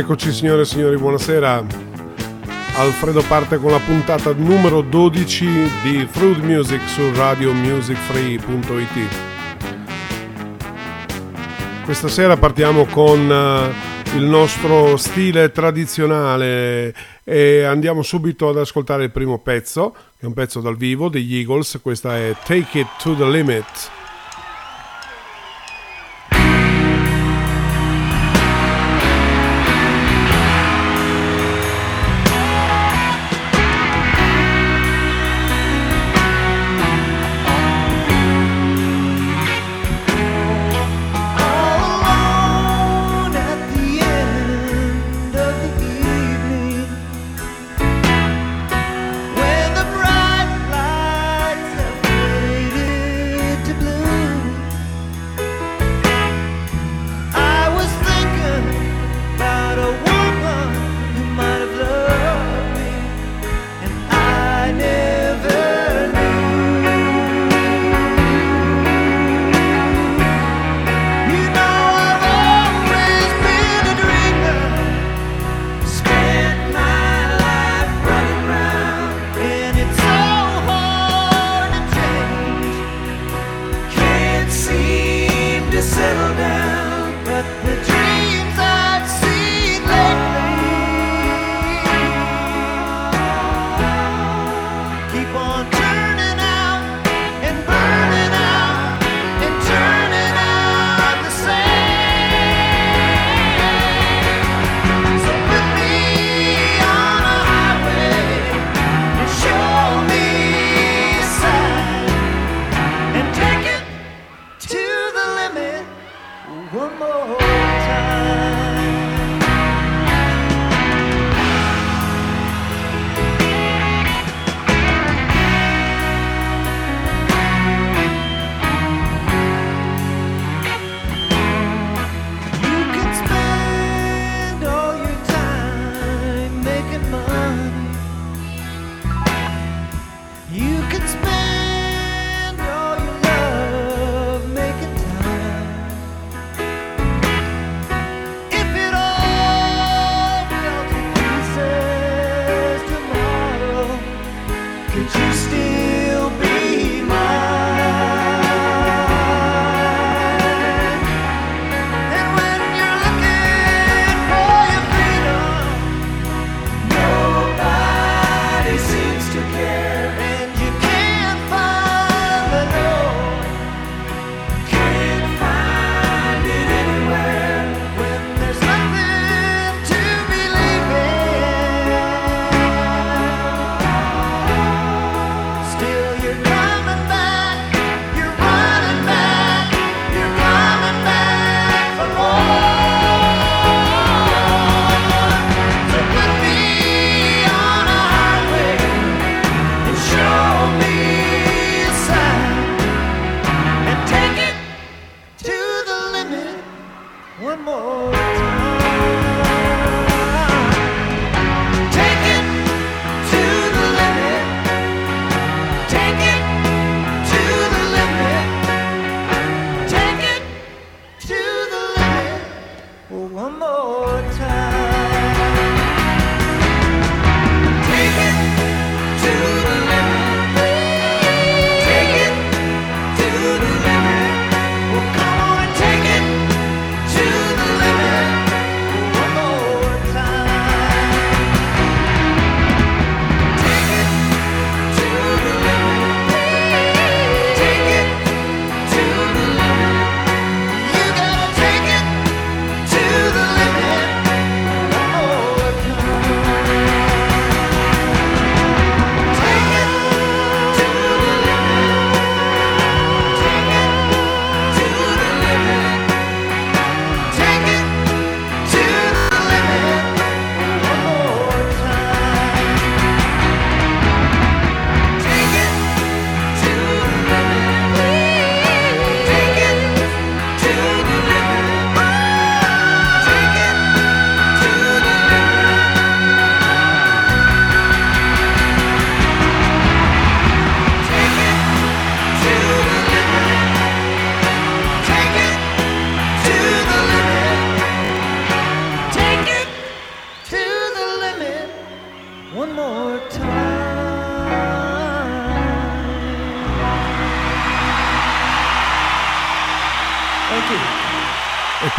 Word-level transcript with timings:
Eccoci 0.00 0.32
signore 0.32 0.62
e 0.62 0.64
signori, 0.64 0.96
buonasera. 0.96 1.62
Alfredo 2.76 3.22
parte 3.28 3.58
con 3.58 3.70
la 3.70 3.80
puntata 3.80 4.32
numero 4.32 4.80
12 4.80 5.46
di 5.82 6.08
Fruit 6.10 6.38
Music 6.38 6.80
su 6.88 7.02
radiomusicfree.it. 7.14 9.14
Questa 11.84 12.08
sera 12.08 12.38
partiamo 12.38 12.86
con 12.86 13.30
eh, 13.30 13.72
il 14.16 14.24
nostro 14.24 14.96
stile 14.96 15.52
tradizionale 15.52 16.94
e 17.22 17.64
andiamo 17.64 18.00
subito 18.00 18.48
ad 18.48 18.56
ascoltare 18.56 19.04
il 19.04 19.10
primo 19.10 19.38
pezzo, 19.38 19.90
che 19.90 20.20
è 20.20 20.24
un 20.24 20.32
pezzo 20.32 20.60
dal 20.60 20.78
vivo 20.78 21.10
degli 21.10 21.36
Eagles, 21.36 21.78
questa 21.82 22.16
è 22.16 22.34
Take 22.42 22.78
It 22.78 22.88
to 23.02 23.14
the 23.14 23.28
Limit. 23.28 23.99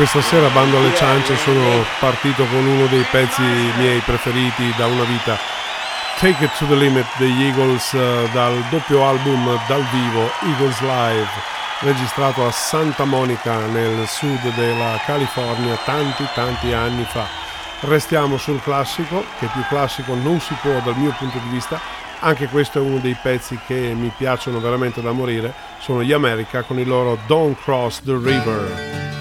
Questa 0.01 0.21
sera 0.21 0.47
Bando 0.47 0.77
alle 0.77 0.95
ciance 0.95 1.35
sono 1.35 1.85
partito 1.99 2.43
con 2.45 2.65
uno 2.65 2.87
dei 2.87 3.05
pezzi 3.11 3.43
miei 3.77 3.99
preferiti 3.99 4.73
da 4.75 4.87
una 4.87 5.03
vita. 5.03 5.37
Take 6.17 6.43
It 6.43 6.57
to 6.57 6.65
the 6.65 6.73
Limit 6.73 7.05
degli 7.17 7.43
Eagles 7.43 7.93
eh, 7.93 8.27
dal 8.33 8.63
doppio 8.71 9.05
album 9.05 9.59
dal 9.67 9.85
vivo 9.91 10.27
Eagles 10.41 10.79
Live, 10.79 11.29
registrato 11.81 12.43
a 12.43 12.49
Santa 12.49 13.03
Monica 13.03 13.67
nel 13.67 14.07
sud 14.07 14.41
della 14.55 14.99
California 15.05 15.75
tanti 15.85 16.27
tanti 16.33 16.73
anni 16.73 17.05
fa. 17.07 17.27
Restiamo 17.81 18.39
sul 18.39 18.59
classico, 18.63 19.23
che 19.37 19.45
più 19.53 19.61
classico 19.69 20.15
non 20.15 20.39
si 20.39 20.55
può 20.63 20.79
dal 20.79 20.97
mio 20.97 21.13
punto 21.15 21.37
di 21.37 21.49
vista, 21.49 21.79
anche 22.21 22.47
questo 22.47 22.79
è 22.79 22.81
uno 22.81 22.97
dei 22.97 23.15
pezzi 23.21 23.59
che 23.67 23.93
mi 23.95 24.11
piacciono 24.17 24.59
veramente 24.59 24.99
da 24.99 25.11
morire, 25.11 25.53
sono 25.77 26.01
gli 26.01 26.11
America 26.11 26.63
con 26.63 26.79
il 26.79 26.87
loro 26.87 27.19
Don't 27.27 27.55
Cross 27.61 28.01
the 28.01 28.13
River. 28.19 29.20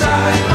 Side 0.00 0.49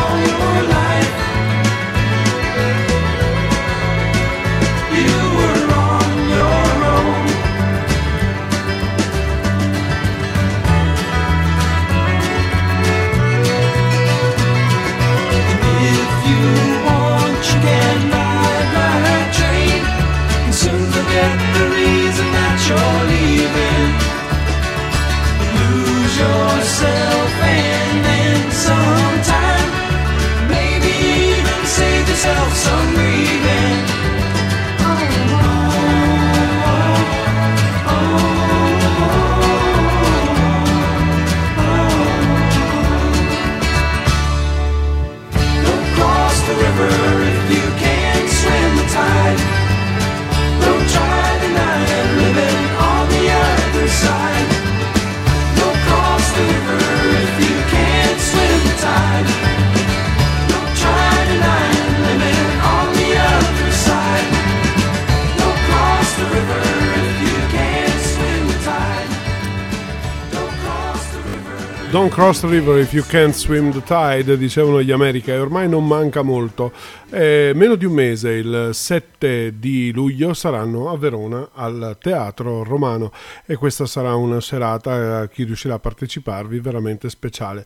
cross 72.26 72.44
river 72.46 72.80
if 72.80 72.92
you 72.92 73.04
can't 73.04 73.36
swim 73.36 73.72
the 73.72 73.84
tide, 73.84 74.36
dicevano 74.36 74.82
gli 74.82 74.90
America, 74.90 75.32
e 75.32 75.38
ormai 75.38 75.70
non 75.70 75.86
manca 75.86 76.24
molto. 76.24 76.72
Eh, 77.12 77.52
meno 77.54 77.76
di 77.76 77.86
un 77.86 77.94
mese, 77.94 78.32
il 78.32 78.70
7 78.74 79.60
di 79.60 79.92
luglio, 79.94 80.34
saranno 80.34 80.90
a 80.90 80.98
Verona 80.98 81.50
al 81.54 81.98
Teatro 82.02 82.64
Romano 82.64 83.12
e 83.46 83.54
questa 83.58 83.86
sarà 83.86 84.16
una 84.16 84.42
serata, 84.42 85.22
eh, 85.22 85.30
chi 85.30 85.44
riuscirà 85.44 85.76
a 85.76 85.80
parteciparvi, 85.80 86.60
veramente 86.60 87.10
speciale. 87.10 87.64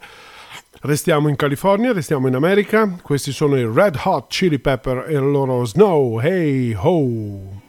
Restiamo 0.81 1.29
in 1.29 1.37
California, 1.37 1.93
restiamo 1.93 2.27
in 2.27 2.35
America, 2.35 2.97
questi 3.01 3.31
sono 3.31 3.57
i 3.57 3.63
Red 3.63 3.97
Hot 4.03 4.27
Chili 4.27 4.59
Pepper 4.59 5.05
e 5.07 5.13
il 5.13 5.31
loro 5.31 5.63
Snow 5.63 6.19
Hey 6.19 6.75
Ho. 6.77 7.68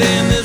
in 0.00 0.28
the 0.28 0.37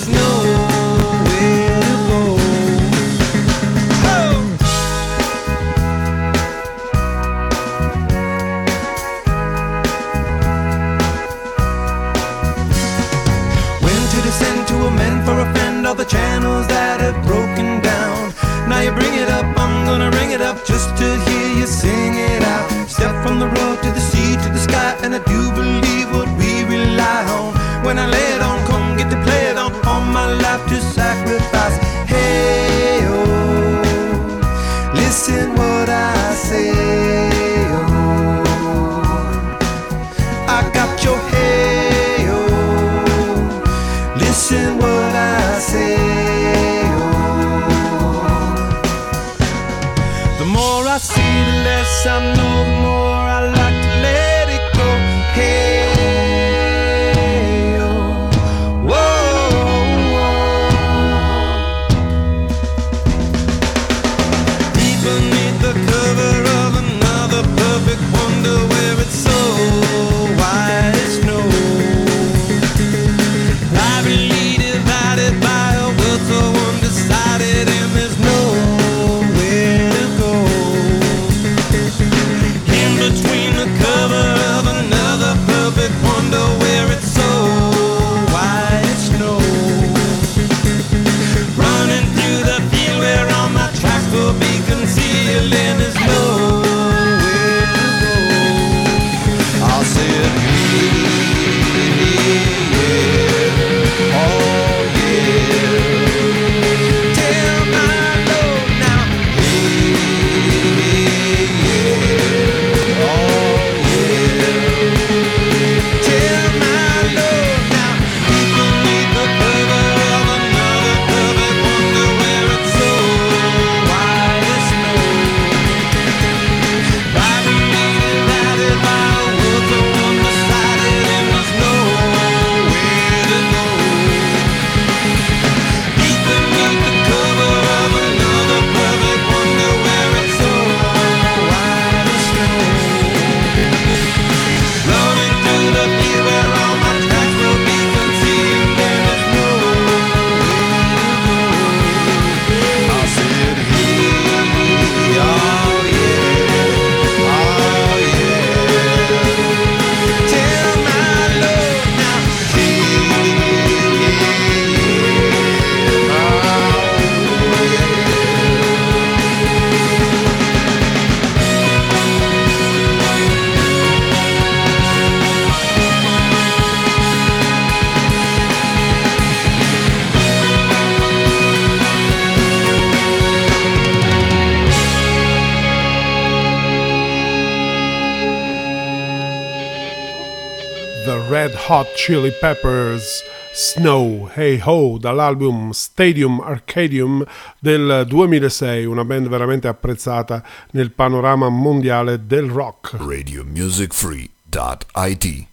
Chili 192.05 192.31
Peppers 192.37 193.23
Snow 193.53 194.29
Hey 194.33 194.59
Ho 194.65 194.97
dall'album 194.97 195.71
Stadium 195.71 196.41
Arcadium 196.41 197.23
del 197.59 198.03
2006, 198.05 198.83
una 198.83 199.05
band 199.05 199.29
veramente 199.29 199.69
apprezzata 199.69 200.43
nel 200.71 200.91
panorama 200.91 201.47
mondiale 201.47 202.27
del 202.27 202.49
rock. 202.49 202.97
Radio 202.97 203.45
Music 203.45 203.93
RadioMusicFree.it 203.93 205.47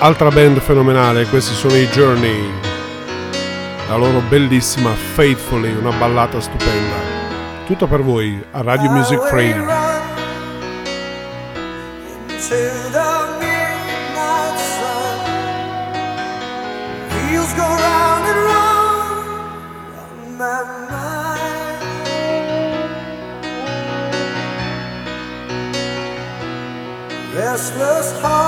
Altra 0.00 0.30
band 0.30 0.58
fenomenale, 0.58 1.26
questi 1.26 1.54
sono 1.54 1.76
i 1.76 1.86
Journey, 1.90 2.42
la 3.88 3.96
loro 3.96 4.20
bellissima 4.28 4.90
Faithfully, 4.90 5.72
una 5.76 5.92
ballata 5.92 6.40
stupenda. 6.40 6.96
Tutto 7.66 7.86
per 7.86 8.02
voi 8.02 8.42
a 8.50 8.62
Radio 8.62 8.90
Music 8.90 9.20
Free. 9.28 9.77
my 20.38 20.62
mind. 20.88 21.82
Restless 27.34 28.12
heart. 28.20 28.47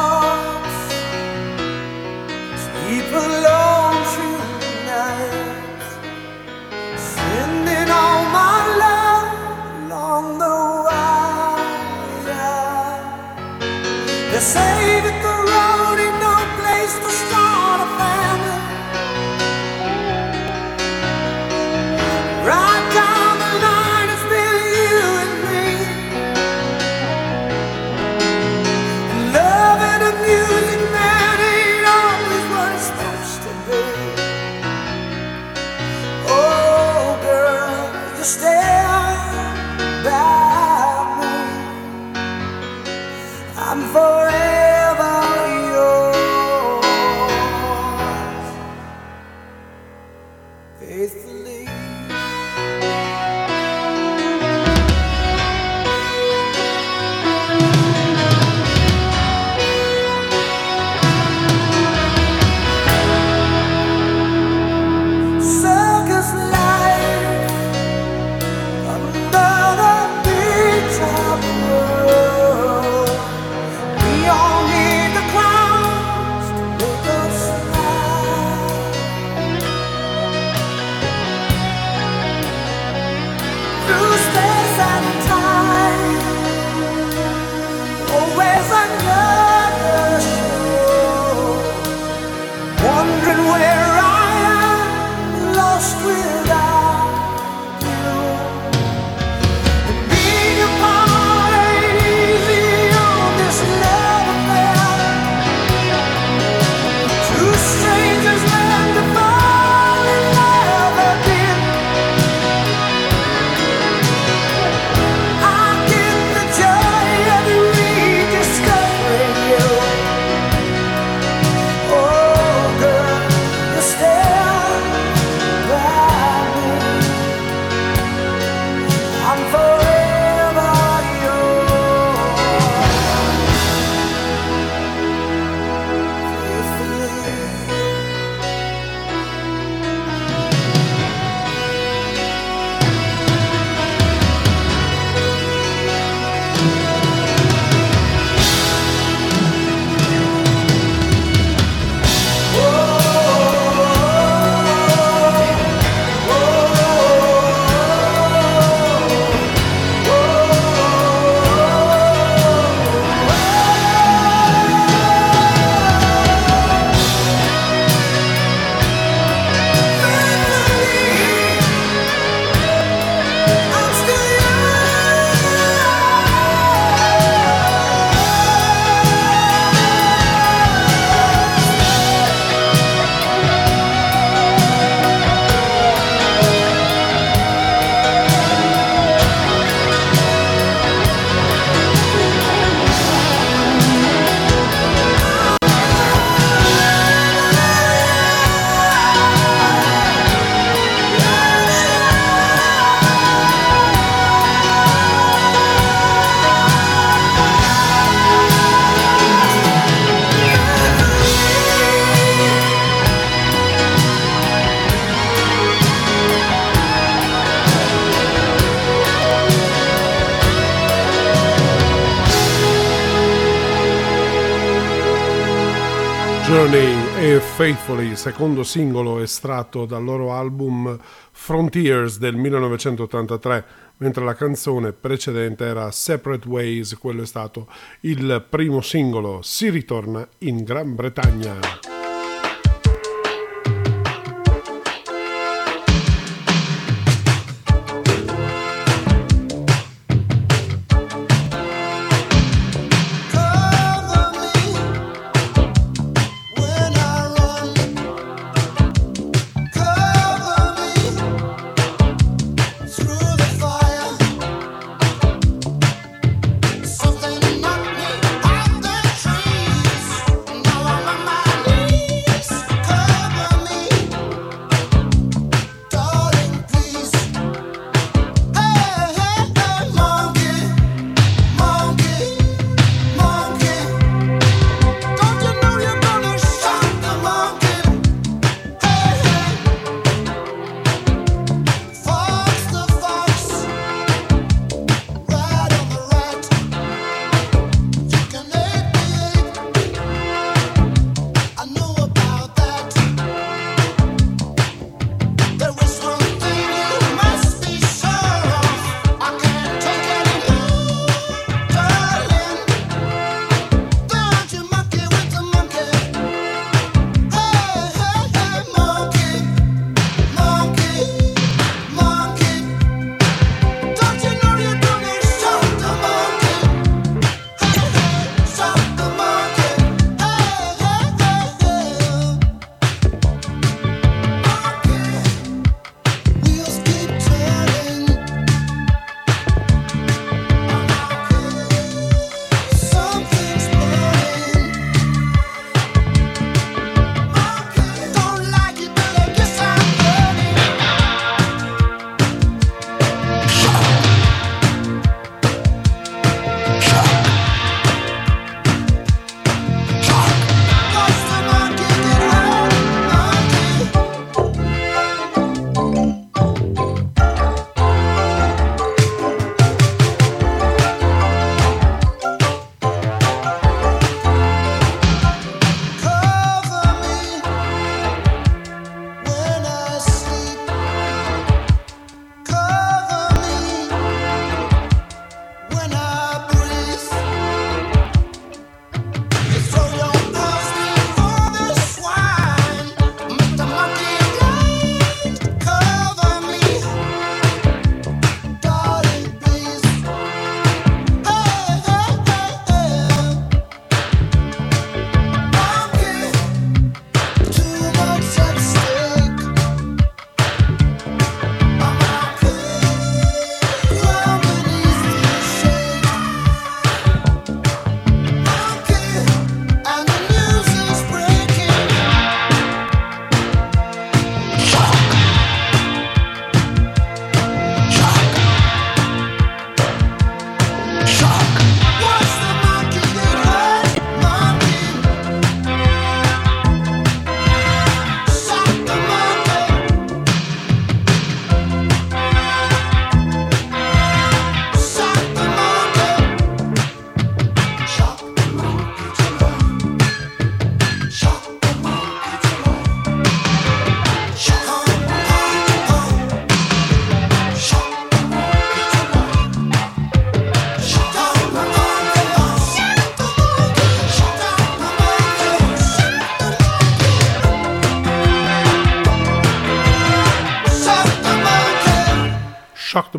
Journey 226.51 227.37
e 227.37 227.39
Faithfully, 227.39 228.17
secondo 228.17 228.65
singolo 228.65 229.21
estratto 229.21 229.85
dal 229.85 230.03
loro 230.03 230.33
album 230.33 230.99
Frontiers 231.31 232.19
del 232.19 232.35
1983, 232.35 233.65
mentre 233.99 234.25
la 234.25 234.35
canzone 234.35 234.93
precedente 234.93 235.65
era 235.65 235.93
Separate 235.93 236.49
Ways, 236.49 236.99
quello 236.99 237.23
è 237.23 237.27
stato 237.27 237.69
il 238.01 238.45
primo 238.49 238.81
singolo. 238.81 239.43
Si 239.43 239.71
ritorna 239.71 240.27
in 240.39 240.65
Gran 240.65 240.97
Bretagna. 240.97 241.90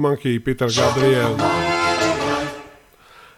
Batman 0.01 0.17
che 0.17 0.41
Peter 0.41 0.67
Gabriel. 0.67 1.35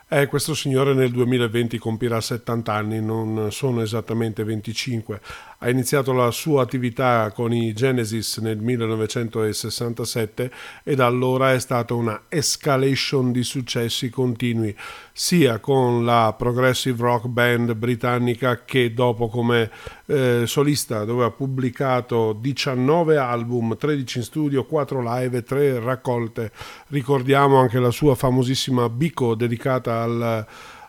Eh, 0.08 0.28
questo 0.28 0.54
signore 0.54 0.93
nel 0.93 1.12
2020 1.12 1.78
compirà 1.78 2.21
70 2.21 2.71
anni, 2.71 3.02
non 3.02 3.52
sono 3.52 3.82
esattamente 3.82 4.43
25 4.43 5.19
ha 5.63 5.69
iniziato 5.69 6.12
la 6.12 6.30
sua 6.30 6.62
attività 6.62 7.32
con 7.34 7.54
i 7.54 7.71
Genesis 7.71 8.39
nel 8.39 8.58
1967 8.58 10.52
e 10.84 10.93
da 10.93 11.06
allora 11.06 11.54
è 11.54 11.60
stata 11.60 11.93
una 11.93 12.23
escalation 12.28 13.32
di 13.32 13.43
successi 13.43 14.10
continui, 14.10 14.76
sia 15.13 15.60
con 15.60 16.04
la 16.04 16.36
progressive 16.38 17.02
rock 17.02 17.28
band 17.28 17.76
britannica 17.76 18.65
che 18.65 18.93
dopo 18.93 19.30
come 19.30 19.71
eh, 20.06 20.43
solista 20.45 21.06
dove 21.06 21.23
ha 21.23 21.32
pubblicato 21.32 22.34
19 22.34 23.15
album, 23.15 23.78
13 23.78 24.17
in 24.17 24.23
studio, 24.26 24.65
4 24.65 25.02
live 25.02 25.38
e 25.38 25.43
3 25.43 25.80
raccolte. 25.80 26.52
Ricordiamo 26.88 27.56
anche 27.56 27.80
la 27.80 27.91
sua 27.91 28.15
famosissima 28.15 28.89
Bico 28.89 29.34
dedicata 29.34 30.02
al 30.02 30.45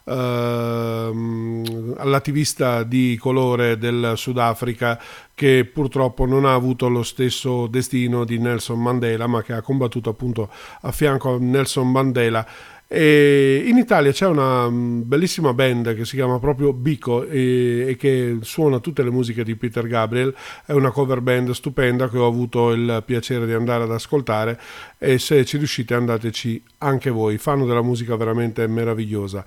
Ehm, 0.06 1.94
all'attivista 1.96 2.82
di 2.82 3.16
colore 3.18 3.78
del 3.78 4.12
Sudafrica 4.16 5.00
che 5.34 5.64
purtroppo 5.64 6.26
non 6.26 6.44
ha 6.44 6.52
avuto 6.52 6.88
lo 6.88 7.02
stesso 7.02 7.66
destino 7.66 8.24
di 8.24 8.38
Nelson 8.38 8.80
Mandela, 8.80 9.26
ma 9.26 9.42
che 9.42 9.54
ha 9.54 9.62
combattuto 9.62 10.10
appunto 10.10 10.50
a 10.82 10.92
fianco 10.92 11.34
a 11.34 11.38
Nelson 11.40 11.90
Mandela. 11.90 12.46
E 12.86 13.64
in 13.66 13.78
Italia 13.78 14.12
c'è 14.12 14.26
una 14.26 14.68
mm, 14.68 15.02
bellissima 15.06 15.54
band 15.54 15.96
che 15.96 16.04
si 16.04 16.16
chiama 16.16 16.38
proprio 16.38 16.72
Bico 16.74 17.24
e, 17.24 17.86
e, 17.88 17.96
che 17.96 18.38
suona 18.42 18.78
tutte 18.78 19.02
le 19.02 19.10
musiche 19.10 19.42
di 19.42 19.56
Peter 19.56 19.86
Gabriel, 19.86 20.34
è 20.66 20.72
una 20.72 20.90
cover 20.90 21.20
band 21.20 21.50
stupenda 21.52 22.08
che 22.10 22.18
ho 22.18 22.26
avuto 22.26 22.72
il 22.72 23.02
piacere 23.04 23.46
di 23.46 23.52
andare 23.52 23.84
ad 23.84 23.90
ascoltare 23.90 24.60
e 24.98 25.18
se 25.18 25.44
ci 25.46 25.56
riuscite 25.56 25.94
andateci 25.94 26.62
anche 26.78 27.10
voi, 27.10 27.38
fanno 27.38 27.64
della 27.66 27.82
musica 27.82 28.16
veramente 28.16 28.66
meravigliosa. 28.66 29.44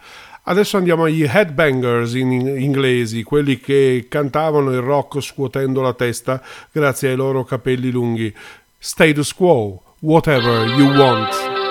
Adesso 0.50 0.78
andiamo 0.78 1.04
agli 1.04 1.24
headbangers 1.24 2.14
in 2.14 2.32
in- 2.32 2.48
inglesi, 2.58 3.22
quelli 3.24 3.60
che 3.60 4.06
cantavano 4.08 4.72
il 4.72 4.80
rock 4.80 5.20
scuotendo 5.22 5.82
la 5.82 5.94
testa 5.94 6.42
grazie 6.72 7.10
ai 7.10 7.18
loro 7.18 7.44
capelli 7.44 7.92
lunghi. 7.92 8.34
Status 8.80 9.34
quo, 9.34 9.82
whatever 10.00 10.66
you 10.78 10.88
want. 10.96 11.67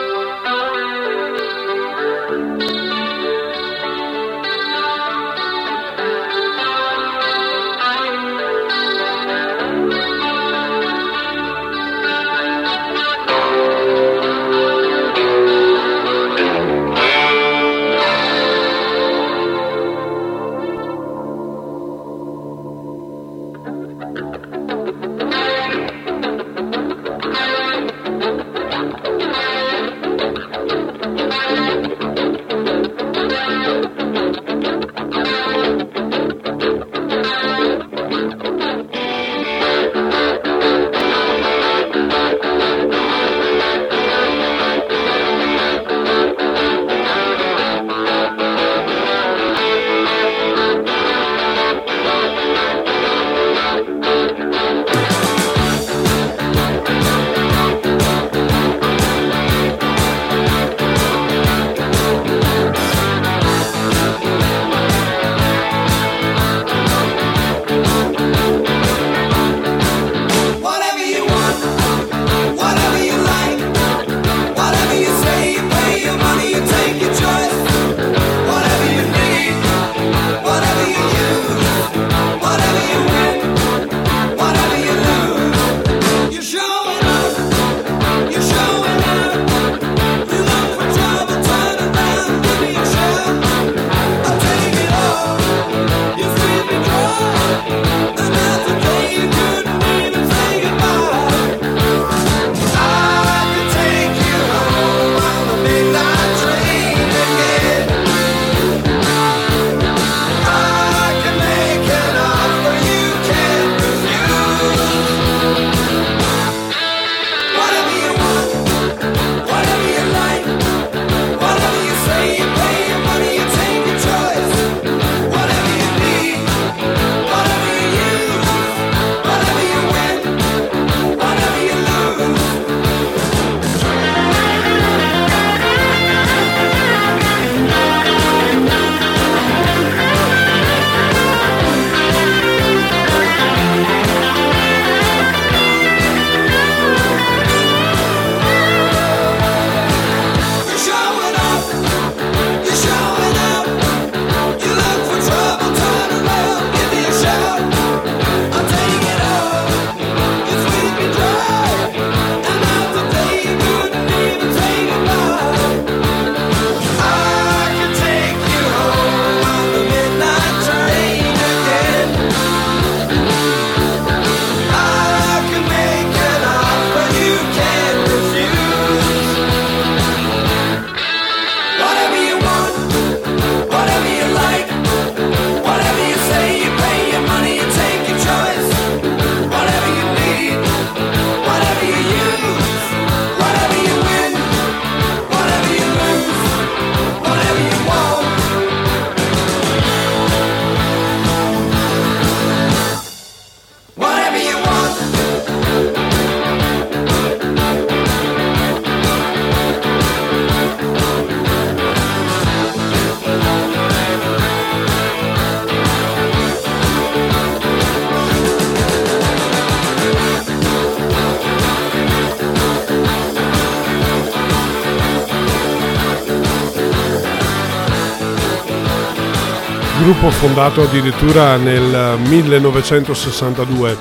Gruppo 230.27 230.45
fondato 230.45 230.83
addirittura 230.83 231.57
nel 231.57 232.19
1962, 232.19 233.97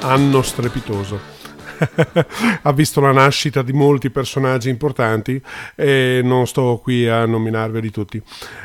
anno 0.00 0.42
strepitoso. 0.42 1.36
ha 2.62 2.72
visto 2.72 3.00
la 3.00 3.12
nascita 3.12 3.62
di 3.62 3.72
molti 3.72 4.10
personaggi 4.10 4.68
importanti 4.68 5.40
e 5.76 6.20
non 6.24 6.48
sto 6.48 6.80
qui 6.82 7.08
a 7.08 7.24
nominarveli 7.26 7.90
tutti. 7.90 8.20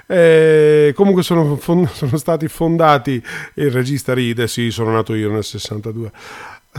Eh, 0.07 0.91
comunque 0.95 1.21
sono, 1.21 1.55
fon- 1.55 1.87
sono 1.93 2.17
stati 2.17 2.47
fondati, 2.47 3.21
il 3.55 3.69
regista 3.69 4.13
ride, 4.13 4.47
sì, 4.47 4.71
sono 4.71 4.91
nato 4.91 5.13
io 5.13 5.31
nel 5.31 5.43
62. 5.43 6.11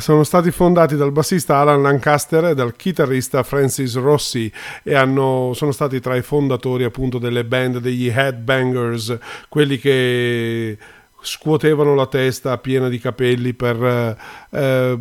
Sono 0.05 0.23
stati 0.23 0.51
fondati 0.51 0.97
dal 0.97 1.13
bassista 1.13 1.57
Alan 1.57 1.81
Lancaster 1.81 2.45
e 2.45 2.55
dal 2.55 2.77
chitarrista 2.77 3.43
Francis 3.43 3.97
Rossi 3.97 4.53
e 4.83 4.95
hanno, 4.95 5.53
sono 5.55 5.73
stati 5.73 5.99
tra 5.99 6.15
i 6.15 6.21
fondatori 6.21 6.85
appunto 6.85 7.17
delle 7.17 7.43
band 7.47 7.79
degli 7.79 8.13
Headbangers, 8.15 9.17
quelli 9.49 9.79
che 9.79 10.77
scuotevano 11.23 11.95
la 11.95 12.05
testa 12.05 12.59
piena 12.59 12.91
di 12.91 12.99
capelli 12.99 13.55
per 13.55 13.83
eh, 13.83 14.17
eh, 14.51 14.99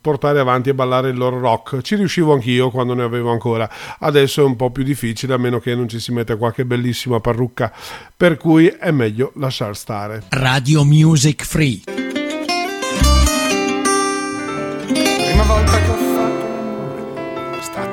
portare 0.00 0.38
avanti 0.38 0.68
e 0.68 0.74
ballare 0.74 1.08
il 1.08 1.16
loro 1.16 1.40
rock. 1.40 1.80
Ci 1.80 1.96
riuscivo 1.96 2.32
anch'io 2.32 2.70
quando 2.70 2.94
ne 2.94 3.02
avevo 3.02 3.32
ancora. 3.32 3.68
Adesso 3.98 4.40
è 4.40 4.44
un 4.44 4.54
po' 4.54 4.70
più 4.70 4.84
difficile 4.84 5.34
a 5.34 5.36
meno 5.36 5.58
che 5.58 5.74
non 5.74 5.88
ci 5.88 5.98
si 5.98 6.12
metta 6.12 6.36
qualche 6.36 6.64
bellissima 6.64 7.18
parrucca, 7.18 7.72
per 8.16 8.36
cui 8.36 8.68
è 8.68 8.92
meglio 8.92 9.32
lasciar 9.34 9.74
stare. 9.74 10.22
Radio 10.28 10.84
Music 10.84 11.42
Free. 11.42 12.03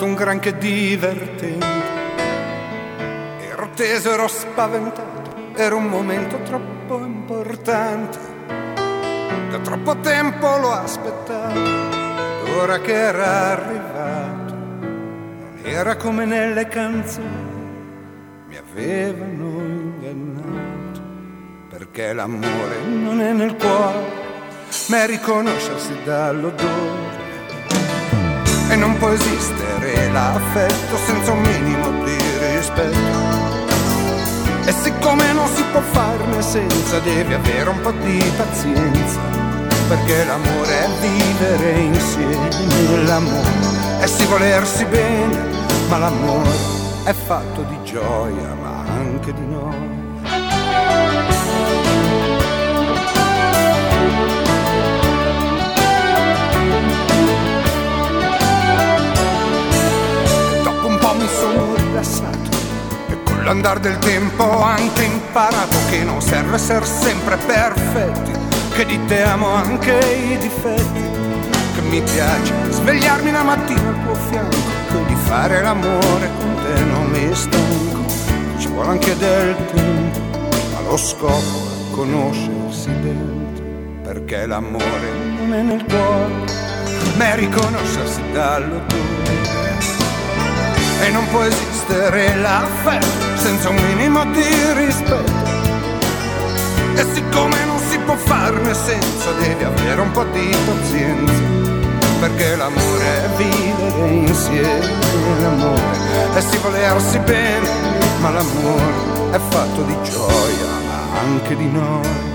Stato 0.01 0.05
un 0.05 0.15
granché 0.15 0.57
divertente. 0.57 1.65
Ero 3.39 3.69
teso, 3.75 4.11
ero 4.11 4.27
spaventato, 4.27 5.35
era 5.55 5.75
un 5.75 5.85
momento 5.85 6.39
troppo 6.41 6.97
importante. 6.97 8.17
Da 9.51 9.59
troppo 9.59 9.97
tempo 9.97 10.57
lo 10.57 10.71
aspettavo, 10.71 11.59
ora 12.59 12.79
che 12.79 12.93
era 12.93 13.51
arrivato, 13.51 14.53
non 14.53 15.59
era 15.63 15.95
come 15.97 16.25
nelle 16.25 16.67
canzoni, 16.67 17.27
mi 18.47 18.57
avevano 18.57 19.59
ingannato, 19.59 21.01
perché 21.69 22.13
l'amore 22.13 22.81
non 22.87 23.21
è 23.21 23.33
nel 23.33 23.55
cuore 23.55 24.19
ma 24.87 25.03
è 25.03 25.05
riconoscersi 25.05 25.93
dall'odore. 26.03 27.20
E 28.71 28.75
non 28.77 28.97
può 28.97 29.09
esistere 29.09 30.09
l'affetto 30.11 30.95
senza 31.05 31.33
un 31.33 31.41
minimo 31.41 31.91
di 32.05 32.17
rispetto. 32.55 33.59
E 34.63 34.71
siccome 34.71 35.33
non 35.33 35.45
si 35.47 35.61
può 35.73 35.81
farne 35.81 36.41
senza, 36.41 36.99
devi 36.99 37.33
avere 37.33 37.69
un 37.69 37.81
po' 37.81 37.91
di 37.91 38.23
pazienza. 38.37 39.19
Perché 39.89 40.23
l'amore 40.23 40.85
è 40.85 40.89
vivere 41.01 41.79
insieme, 41.79 43.03
l'amore 43.03 43.99
è 43.99 44.07
sì 44.07 44.25
volersi 44.25 44.85
bene, 44.85 45.37
ma 45.89 45.97
l'amore 45.97 46.49
è 47.03 47.11
fatto 47.11 47.63
di 47.63 47.77
gioia, 47.83 48.55
ma 48.61 48.85
anche 48.87 49.33
di 49.33 49.45
noi. 49.47 50.00
Rilassato. 62.01 62.49
E 63.07 63.23
con 63.23 63.43
l'andar 63.43 63.79
del 63.79 63.97
tempo 63.99 64.43
ho 64.43 64.61
anche 64.63 65.03
imparato 65.03 65.77
che 65.89 66.03
non 66.03 66.21
serve 66.21 66.55
essere 66.55 66.85
sempre 66.85 67.37
perfetti, 67.37 68.31
che 68.73 68.85
di 68.85 68.99
te 69.05 69.21
amo 69.23 69.49
anche 69.49 69.97
i 69.99 70.37
difetti, 70.37 71.01
che 71.75 71.81
mi 71.81 72.01
piace 72.01 72.53
svegliarmi 72.69 73.31
la 73.31 73.43
mattina 73.43 73.89
al 73.89 74.03
tuo 74.03 74.15
fianco, 74.29 74.57
che 74.89 75.05
di 75.05 75.15
fare 75.15 75.61
l'amore 75.61 76.29
con 76.39 76.55
te 76.63 76.83
non 76.83 77.05
mi 77.09 77.35
stanco, 77.35 78.05
ci 78.57 78.67
vuole 78.67 78.89
anche 78.89 79.15
del 79.17 79.55
tempo, 79.73 80.19
ma 80.73 80.81
lo 80.89 80.97
scopo 80.97 81.29
è 81.31 81.91
conoscersi 81.91 82.89
dentro, 83.01 83.63
perché 84.03 84.45
l'amore 84.45 85.11
non 85.37 85.53
è 85.53 85.61
nel 85.61 85.85
cuore, 85.85 86.49
ma 87.17 87.31
è 87.31 87.35
riconoscersi 87.35 88.21
dall'odore 88.31 89.21
e 91.01 91.09
non 91.09 91.27
può 91.29 91.41
esistere 91.41 92.35
l'affetto 92.35 93.37
senza 93.37 93.69
un 93.69 93.75
minimo 93.75 94.23
di 94.25 94.43
rispetto. 94.73 95.49
E 96.95 97.05
siccome 97.13 97.65
non 97.65 97.79
si 97.89 97.97
può 97.99 98.15
farne 98.15 98.73
senza, 98.73 99.31
devi 99.39 99.63
avere 99.63 100.01
un 100.01 100.11
po' 100.11 100.23
di 100.25 100.55
pazienza. 100.65 101.59
Perché 102.19 102.55
l'amore 102.55 103.23
è 103.23 103.29
vivere 103.35 104.07
insieme, 104.09 104.89
l'amore 105.41 105.97
è 106.35 106.41
si 106.41 106.57
volersi 106.57 107.17
bene, 107.19 107.69
ma 108.19 108.29
l'amore 108.29 109.31
è 109.31 109.39
fatto 109.49 109.81
di 109.81 109.97
gioia, 110.03 110.67
ma 110.85 111.19
anche 111.19 111.55
di 111.55 111.67
noi. 111.67 112.30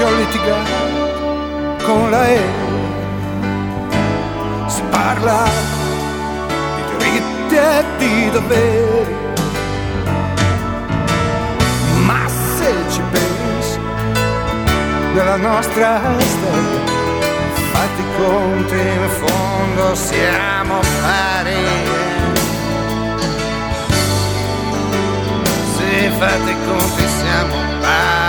Ho 0.00 0.10
litigato 0.14 1.82
con 1.84 2.14
E. 2.14 2.40
Si 4.68 4.80
parla 4.90 5.42
di 6.98 7.04
diritti 7.04 7.56
e 7.56 7.84
di 7.98 8.30
doveri. 8.30 9.16
Ma 12.06 12.28
se 12.28 12.72
ci 12.90 13.02
pensi, 13.10 13.78
nella 15.14 15.36
nostra 15.36 16.00
storia, 16.16 16.80
fatti 17.72 18.04
conti, 18.16 18.74
in 18.74 19.08
fondo 19.18 19.94
siamo 19.96 20.78
pari. 21.02 21.64
Se 25.76 26.10
fate 26.18 26.56
conti 26.66 27.04
siamo 27.20 27.54
pari, 27.80 28.27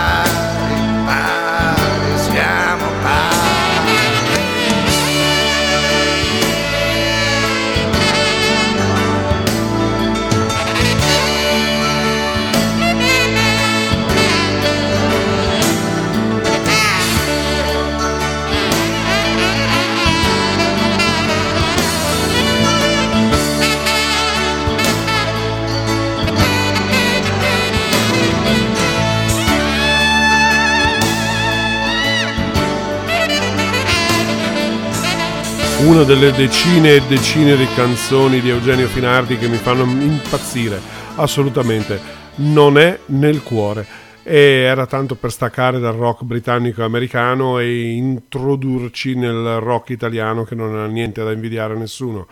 una 35.86 36.02
delle 36.02 36.32
decine 36.32 36.96
e 36.96 37.02
decine 37.08 37.56
di 37.56 37.66
canzoni 37.74 38.40
di 38.40 38.50
Eugenio 38.50 38.86
Finardi 38.86 39.38
che 39.38 39.48
mi 39.48 39.56
fanno 39.56 39.84
impazzire, 39.84 40.78
assolutamente, 41.16 41.98
non 42.36 42.76
è 42.76 42.98
nel 43.06 43.42
cuore. 43.42 43.86
E 44.22 44.36
era 44.36 44.86
tanto 44.86 45.14
per 45.14 45.32
staccare 45.32 45.78
dal 45.78 45.94
rock 45.94 46.24
britannico 46.24 46.82
e 46.82 46.84
americano 46.84 47.58
e 47.58 47.92
introdurci 47.92 49.14
nel 49.14 49.58
rock 49.60 49.90
italiano 49.90 50.44
che 50.44 50.54
non 50.54 50.76
ha 50.76 50.86
niente 50.86 51.24
da 51.24 51.32
invidiare 51.32 51.74
a 51.74 51.78
nessuno. 51.78 52.26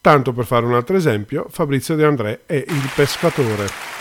Tanto 0.00 0.32
per 0.32 0.44
fare 0.44 0.66
un 0.66 0.74
altro 0.74 0.96
esempio, 0.96 1.46
Fabrizio 1.50 1.94
De 1.94 2.04
André 2.04 2.40
è 2.46 2.56
il 2.56 2.90
pescatore. 2.94 3.97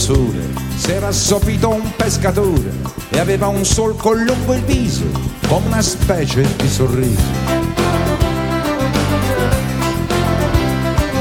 Sole 0.00 0.48
s'era 0.76 1.08
assopito 1.08 1.68
un 1.68 1.94
pescatore 1.94 2.72
e 3.10 3.18
aveva 3.18 3.48
un 3.48 3.66
solco 3.66 4.12
lungo 4.12 4.54
il 4.54 4.62
viso 4.62 5.04
come 5.46 5.66
una 5.66 5.82
specie 5.82 6.48
di 6.56 6.68
sorriso. 6.68 7.20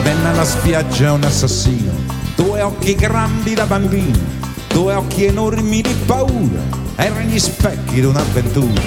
Venne 0.01 0.29
alla 0.29 0.45
spiaggia 0.45 1.11
un 1.11 1.23
assassino, 1.25 1.91
due 2.37 2.61
occhi 2.61 2.95
grandi 2.95 3.53
da 3.53 3.65
bambino, 3.65 4.17
due 4.69 4.93
occhi 4.93 5.25
enormi 5.25 5.81
di 5.81 5.95
paura, 6.05 6.61
erano 6.95 7.19
gli 7.27 7.39
specchi 7.39 7.95
di 7.95 8.05
un'avventura. 8.05 8.81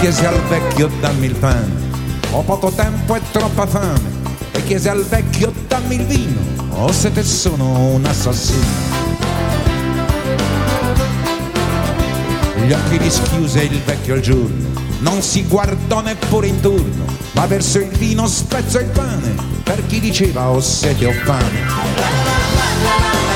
Chiese 0.00 0.26
al 0.26 0.40
vecchio 0.48 0.88
dammi 1.00 1.26
il 1.26 1.34
pane, 1.34 1.72
ho 2.30 2.42
poco 2.42 2.70
tempo 2.70 3.14
e 3.14 3.20
troppa 3.30 3.66
fame. 3.66 4.14
E 4.52 4.64
chiese 4.64 4.88
al 4.88 5.04
vecchio 5.04 5.52
dammi 5.68 5.96
il 5.96 6.06
vino, 6.06 6.40
o 6.70 6.90
se 6.92 7.12
te 7.12 7.22
sono 7.22 7.94
un 7.94 8.04
assassino. 8.04 9.04
Gli 12.66 12.72
occhi 12.72 12.98
rischiuse 12.98 13.62
il 13.62 13.80
vecchio 13.82 14.14
al 14.14 14.20
giorno, 14.20 14.68
non 15.00 15.22
si 15.22 15.46
guardò 15.46 16.00
neppure 16.00 16.48
intorno, 16.48 17.04
ma 17.32 17.46
verso 17.46 17.78
il 17.78 17.88
vino 17.88 18.26
spezzò 18.26 18.80
il 18.80 18.86
pane, 18.86 19.34
per 19.62 19.86
chi 19.86 20.00
diceva 20.00 20.48
ho 20.48 20.60
sete 20.60 21.06
o 21.06 21.12
fame. 21.24 23.35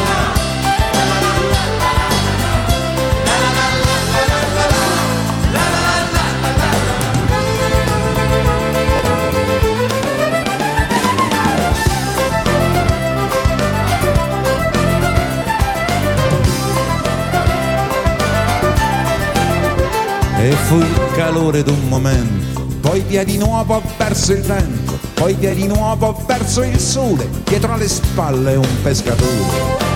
E 20.42 20.52
fu 20.52 20.76
il 20.78 21.10
calore 21.14 21.62
d'un 21.62 21.86
momento, 21.88 22.66
poi 22.80 23.00
via 23.06 23.24
di 23.24 23.36
nuovo 23.36 23.82
verso 23.98 24.32
il 24.32 24.40
vento, 24.40 24.98
poi 25.12 25.34
via 25.34 25.52
di 25.52 25.66
nuovo 25.66 26.18
verso 26.26 26.62
il 26.62 26.78
sole, 26.78 27.28
dietro 27.44 27.74
alle 27.74 27.86
spalle 27.86 28.54
un 28.56 28.82
pescatore. 28.82 29.88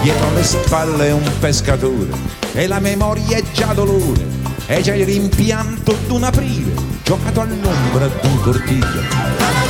Dietro 0.00 0.28
alle 0.28 0.42
spalle 0.42 1.10
un 1.10 1.30
pescatore, 1.40 2.08
e 2.54 2.66
la 2.66 2.80
memoria 2.80 3.36
è 3.36 3.42
già 3.52 3.74
dolore, 3.74 4.26
è 4.64 4.80
già 4.80 4.94
il 4.94 5.04
rimpianto 5.04 5.94
d'un 6.06 6.24
aprile, 6.24 6.72
giocato 7.04 7.42
all'ombra 7.42 8.06
d'un 8.06 8.40
cortile. 8.40 9.69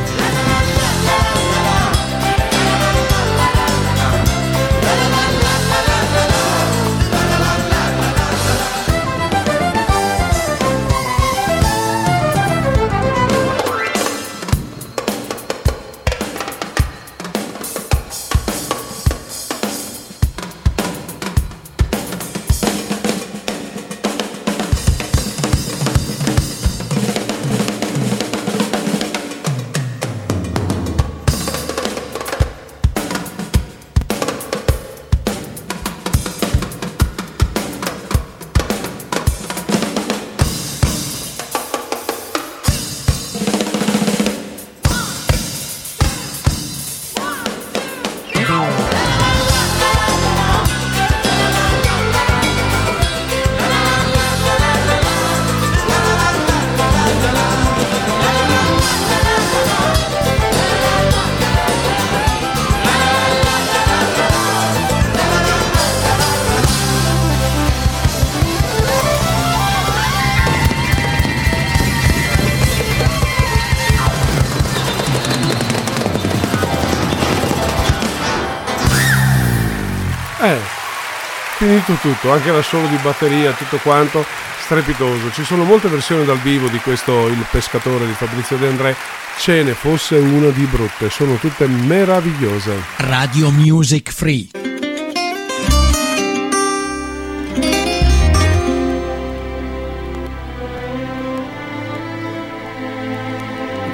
Finito 81.91 81.99
tutto, 82.01 82.31
anche 82.31 82.51
l'assolo 82.51 82.87
di 82.87 82.97
batteria, 82.97 83.51
tutto 83.51 83.77
quanto, 83.77 84.25
strepitoso. 84.63 85.31
Ci 85.31 85.43
sono 85.43 85.63
molte 85.63 85.89
versioni 85.89 86.25
dal 86.25 86.39
vivo 86.39 86.67
di 86.67 86.79
questo 86.79 87.27
Il 87.27 87.45
pescatore 87.49 88.05
di 88.05 88.13
Fabrizio 88.13 88.57
De 88.57 88.67
André, 88.67 88.95
ce 89.37 89.63
ne 89.63 89.73
fosse 89.73 90.15
una 90.15 90.49
di 90.49 90.65
brutte, 90.65 91.09
sono 91.09 91.35
tutte 91.35 91.67
meravigliose. 91.67 92.73
Radio 92.97 93.51
Music 93.51 94.11
Free. 94.11 94.47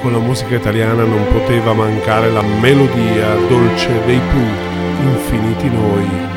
Con 0.02 0.12
la 0.12 0.20
musica 0.20 0.56
italiana 0.56 1.04
non 1.04 1.28
poteva 1.34 1.74
mancare 1.74 2.30
la 2.30 2.42
melodia 2.42 3.34
dolce 3.50 4.02
dei 4.06 4.20
Pooh, 4.20 5.10
infiniti 5.10 5.70
noi. 5.70 6.37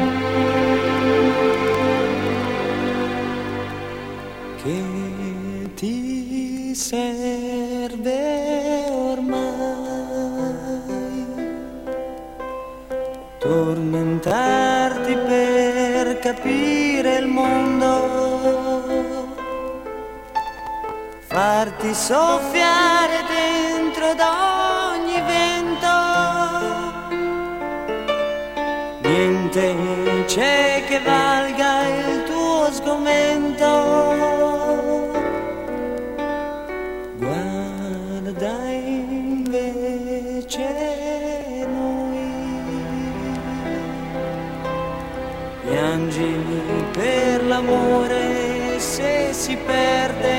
Si 49.41 49.57
perde. 49.57 50.39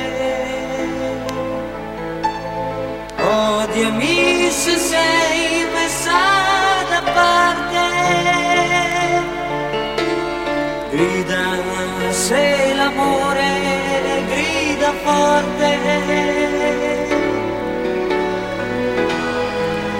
Odiami 3.18 4.52
se 4.52 4.76
sei 4.78 5.66
messa 5.74 6.22
da 6.91 7.02
parte. 7.18 7.86
Grida 10.91 11.45
se 12.12 12.74
l'amore 12.78 13.52
grida 14.30 14.91
forte. 15.04 15.70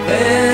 Perché 0.06 0.51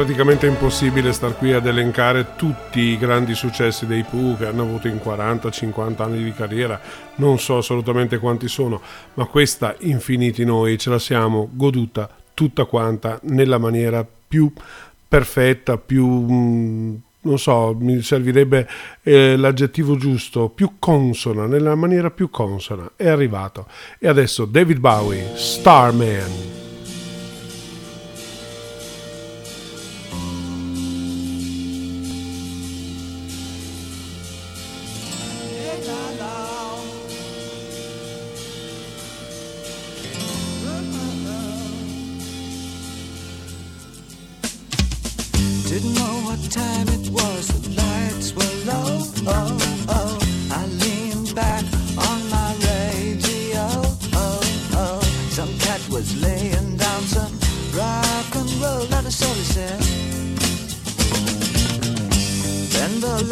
praticamente 0.00 0.46
impossibile 0.46 1.12
star 1.12 1.36
qui 1.36 1.52
ad 1.52 1.66
elencare 1.66 2.28
tutti 2.34 2.80
i 2.80 2.96
grandi 2.96 3.34
successi 3.34 3.84
dei 3.84 4.02
Pooh 4.02 4.34
che 4.34 4.46
hanno 4.46 4.62
avuto 4.62 4.88
in 4.88 4.96
40-50 4.96 6.02
anni 6.02 6.24
di 6.24 6.32
carriera, 6.32 6.80
non 7.16 7.38
so 7.38 7.58
assolutamente 7.58 8.16
quanti 8.16 8.48
sono, 8.48 8.80
ma 9.14 9.26
questa 9.26 9.76
Infiniti 9.80 10.42
Noi 10.42 10.78
ce 10.78 10.88
la 10.88 10.98
siamo 10.98 11.50
goduta 11.52 12.08
tutta 12.32 12.64
quanta 12.64 13.20
nella 13.24 13.58
maniera 13.58 14.06
più 14.26 14.50
perfetta, 15.06 15.76
più... 15.76 16.06
mm, 16.06 16.94
non 17.22 17.38
so, 17.38 17.76
mi 17.78 18.00
servirebbe 18.00 18.66
eh, 19.02 19.36
l'aggettivo 19.36 19.96
giusto, 19.96 20.48
più 20.48 20.76
consona, 20.78 21.44
nella 21.44 21.74
maniera 21.74 22.10
più 22.10 22.30
consona. 22.30 22.92
È 22.96 23.06
arrivato. 23.06 23.66
E 23.98 24.08
adesso 24.08 24.46
David 24.46 24.78
Bowie, 24.78 25.36
Starman. 25.36 26.59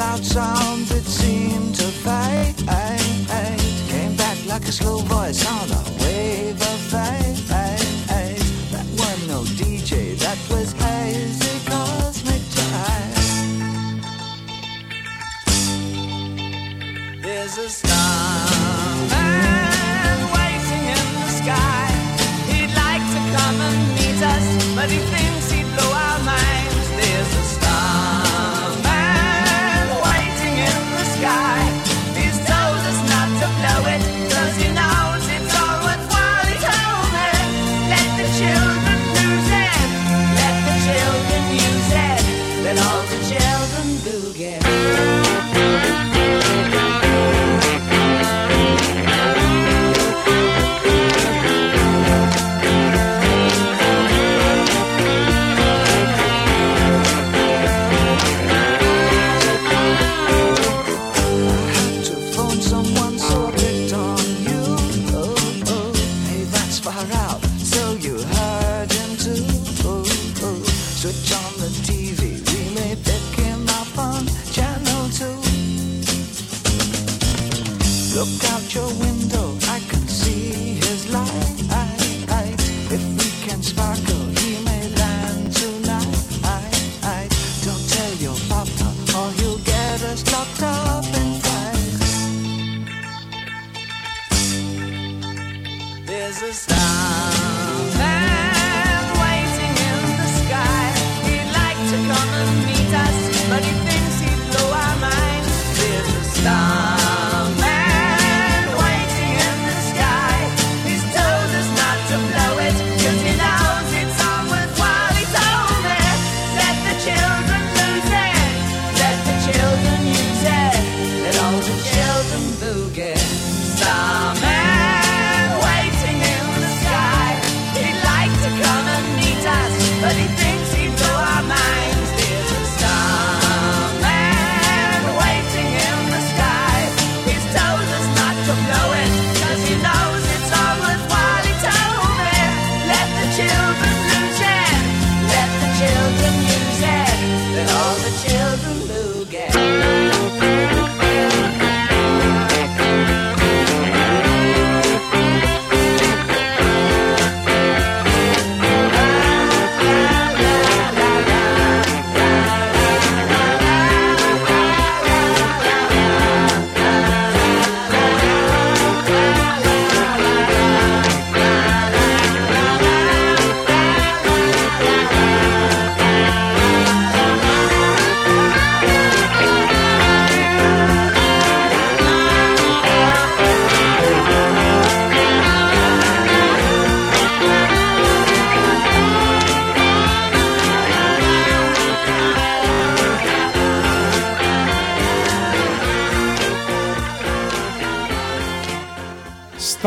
loud 0.09 0.25
sound 0.25 0.87
that 0.87 1.05
seemed 1.05 1.75
to 1.75 1.85
fade. 2.05 2.57
Came 3.89 4.17
back 4.17 4.39
like 4.47 4.63
a 4.63 4.73
slow 4.73 4.99
voice 4.99 5.47
on 5.47 5.71
a 5.71 5.88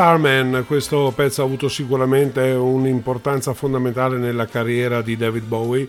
Starman, 0.02 0.64
questo 0.66 1.14
pezzo 1.16 1.44
ha 1.44 1.46
avuto 1.46 1.70
sicuramente 1.70 2.42
un'importanza 2.54 3.54
fondamentale 3.54 4.18
nella 4.18 4.48
carriera 4.48 5.04
di 5.04 5.16
David 5.16 5.44
Bowie. 5.44 5.88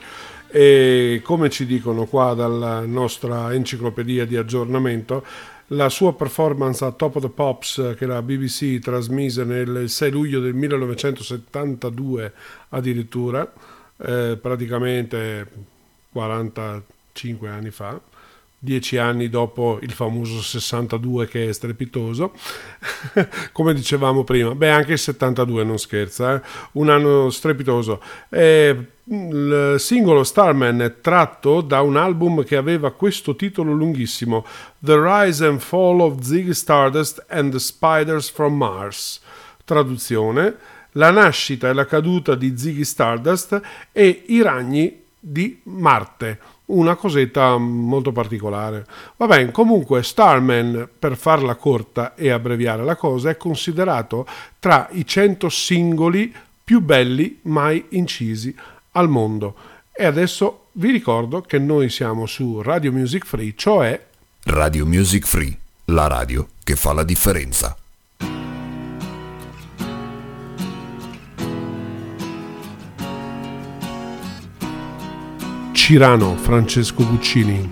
E 0.48 1.22
come 1.24 1.48
ci 1.48 1.64
dicono 1.64 2.04
qua 2.04 2.34
dalla 2.34 2.80
nostra 2.80 3.54
enciclopedia 3.54 4.26
di 4.26 4.36
aggiornamento, 4.36 5.24
la 5.68 5.88
sua 5.88 6.14
performance 6.14 6.84
a 6.84 6.90
Top 6.90 7.16
of 7.16 7.22
the 7.22 7.30
Pops 7.30 7.94
che 7.96 8.04
la 8.04 8.20
BBC 8.20 8.80
trasmise 8.80 9.44
nel 9.44 9.88
6 9.88 10.10
luglio 10.10 10.40
del 10.40 10.52
1972 10.52 12.32
addirittura, 12.68 13.50
eh, 13.96 14.38
praticamente 14.38 15.48
45 16.12 17.48
anni 17.48 17.70
fa, 17.70 17.98
dieci 18.64 18.96
anni 18.96 19.28
dopo 19.28 19.80
il 19.82 19.90
famoso 19.90 20.40
62 20.40 21.26
che 21.26 21.48
è 21.48 21.52
strepitoso, 21.52 22.32
come 23.50 23.74
dicevamo 23.74 24.22
prima, 24.22 24.54
beh 24.54 24.70
anche 24.70 24.92
il 24.92 25.00
72 25.00 25.64
non 25.64 25.80
scherza, 25.80 26.36
eh? 26.36 26.42
un 26.72 26.88
anno 26.88 27.28
strepitoso. 27.30 28.00
E 28.28 28.86
il 29.06 29.74
singolo 29.78 30.22
Starman 30.22 30.80
è 30.80 31.00
tratto 31.00 31.60
da 31.60 31.80
un 31.80 31.96
album 31.96 32.44
che 32.44 32.54
aveva 32.54 32.92
questo 32.92 33.34
titolo 33.34 33.72
lunghissimo, 33.72 34.46
The 34.78 34.94
Rise 34.96 35.44
and 35.44 35.58
Fall 35.58 35.98
of 35.98 36.20
Ziggy 36.20 36.54
Stardust 36.54 37.24
and 37.30 37.50
the 37.50 37.58
Spiders 37.58 38.30
from 38.30 38.54
Mars. 38.54 39.20
Traduzione, 39.64 40.54
la 40.92 41.10
nascita 41.10 41.68
e 41.68 41.72
la 41.72 41.84
caduta 41.84 42.36
di 42.36 42.56
Ziggy 42.56 42.84
Stardust 42.84 43.60
e 43.90 44.22
i 44.28 44.40
ragni 44.40 45.02
di 45.18 45.60
Marte 45.64 46.51
una 46.72 46.94
cosetta 46.94 47.56
molto 47.56 48.12
particolare. 48.12 48.86
Va 49.16 49.26
bene, 49.26 49.50
comunque 49.50 50.02
Starman, 50.02 50.88
per 50.98 51.16
farla 51.16 51.54
corta 51.54 52.14
e 52.14 52.30
abbreviare 52.30 52.84
la 52.84 52.96
cosa, 52.96 53.30
è 53.30 53.36
considerato 53.36 54.26
tra 54.58 54.88
i 54.92 55.06
100 55.06 55.48
singoli 55.48 56.34
più 56.64 56.80
belli 56.80 57.40
mai 57.42 57.86
incisi 57.90 58.54
al 58.92 59.08
mondo. 59.08 59.54
E 59.92 60.04
adesso 60.04 60.66
vi 60.72 60.90
ricordo 60.90 61.42
che 61.42 61.58
noi 61.58 61.90
siamo 61.90 62.26
su 62.26 62.62
Radio 62.62 62.92
Music 62.92 63.26
Free, 63.26 63.52
cioè 63.56 64.06
Radio 64.44 64.86
Music 64.86 65.26
Free, 65.26 65.56
la 65.86 66.06
radio 66.06 66.48
che 66.64 66.76
fa 66.76 66.92
la 66.92 67.04
differenza. 67.04 67.76
Cirano 75.92 76.36
Francesco 76.36 77.06
Guccini. 77.06 77.70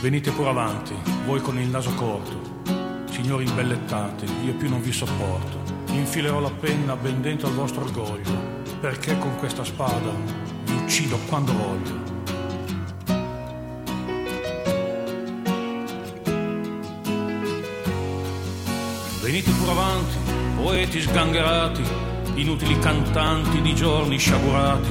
Venite 0.00 0.30
pure 0.30 0.48
avanti, 0.48 0.94
voi 1.26 1.40
con 1.40 1.58
il 1.58 1.66
naso 1.66 1.92
corto. 1.94 2.62
Signori 3.10 3.44
imbellettati, 3.44 4.26
io 4.44 4.54
più 4.54 4.68
non 4.68 4.80
vi 4.80 4.92
sopporto. 4.92 5.60
Infilerò 5.88 6.38
la 6.38 6.52
penna 6.52 6.94
ben 6.94 7.20
dentro 7.20 7.48
al 7.48 7.54
vostro 7.54 7.82
orgoglio, 7.82 8.30
perché 8.78 9.18
con 9.18 9.34
questa 9.38 9.64
spada 9.64 10.12
vi 10.62 10.74
uccido 10.74 11.18
quando 11.26 11.52
voglio. 11.52 11.96
Venite 19.20 19.50
pure 19.50 19.70
avanti, 19.72 20.16
poeti 20.54 21.00
sgangherati, 21.00 21.82
inutili 22.40 22.78
cantanti 22.78 23.60
di 23.60 23.74
giorni 23.74 24.16
sciagurati, 24.16 24.88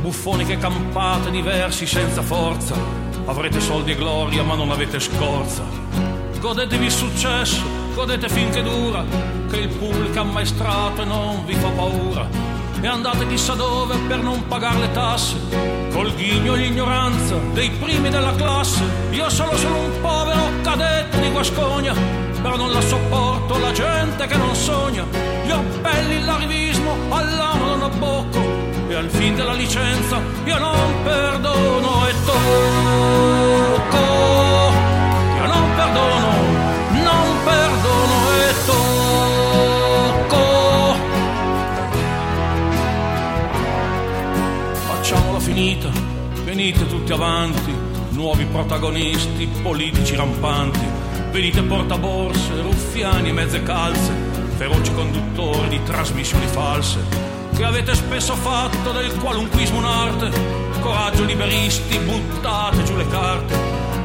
buffoni 0.00 0.44
che 0.44 0.58
campate 0.58 1.30
diversi 1.30 1.86
senza 1.86 2.20
forza, 2.20 2.74
avrete 3.24 3.58
soldi 3.60 3.92
e 3.92 3.96
gloria 3.96 4.42
ma 4.42 4.54
non 4.54 4.70
avete 4.70 5.00
scorza. 5.00 5.64
Godetevi 6.38 6.84
il 6.84 6.90
successo, 6.90 7.62
godete 7.94 8.28
finché 8.28 8.62
dura, 8.62 9.02
che 9.50 9.56
il 9.56 9.68
pubblico 9.68 10.20
ammaestrato 10.20 11.02
e 11.02 11.04
non 11.06 11.44
vi 11.46 11.54
fa 11.54 11.68
paura. 11.70 12.28
E 12.82 12.86
andate 12.86 13.26
chissà 13.28 13.54
dove 13.54 13.96
per 14.06 14.18
non 14.18 14.46
pagare 14.46 14.80
le 14.80 14.92
tasse, 14.92 15.36
col 15.90 16.14
ghigno 16.14 16.54
e 16.54 16.58
l'ignoranza 16.58 17.36
dei 17.54 17.70
primi 17.70 18.10
della 18.10 18.34
classe. 18.34 18.82
Io 19.12 19.30
sono 19.30 19.56
solo 19.56 19.76
un 19.76 20.00
povero 20.02 20.50
cadetto 20.60 21.16
di 21.18 21.30
Guascogna, 21.30 21.94
però 22.42 22.56
non 22.56 22.72
la 22.72 22.82
sopporto 22.82 23.58
la 23.58 23.72
e 29.34 29.36
fin 29.36 29.36
della 29.36 29.54
licenza 29.54 30.22
io 30.44 30.58
non 30.58 31.02
perdono 31.02 32.06
e 32.08 32.14
tocco. 32.24 32.42
Io 35.36 35.46
non 35.46 35.74
perdono, 35.76 36.32
non 37.02 37.36
perdono 37.44 38.30
e 38.40 38.54
tocco. 38.66 40.42
Facciamola 44.86 45.40
finita, 45.40 45.90
venite 46.44 46.86
tutti 46.86 47.12
avanti, 47.12 47.74
nuovi 48.10 48.44
protagonisti, 48.44 49.48
politici 49.62 50.14
rampanti, 50.16 50.86
venite 51.30 51.62
portaborse, 51.62 52.60
ruffiani 52.62 53.28
e 53.30 53.32
mezze 53.32 53.62
calze, 53.62 54.12
feroci 54.56 54.92
conduttori 54.94 55.68
di 55.68 55.82
trasmissioni 55.82 56.46
false, 56.46 57.33
che 57.54 57.64
avete 57.64 57.94
spesso 57.94 58.34
fatto 58.34 58.92
del 58.92 59.14
qualunquismo 59.18 59.78
un'arte, 59.78 60.30
coraggio 60.80 61.24
liberisti, 61.24 61.98
buttate 61.98 62.82
giù 62.82 62.96
le 62.96 63.08
carte, 63.08 63.56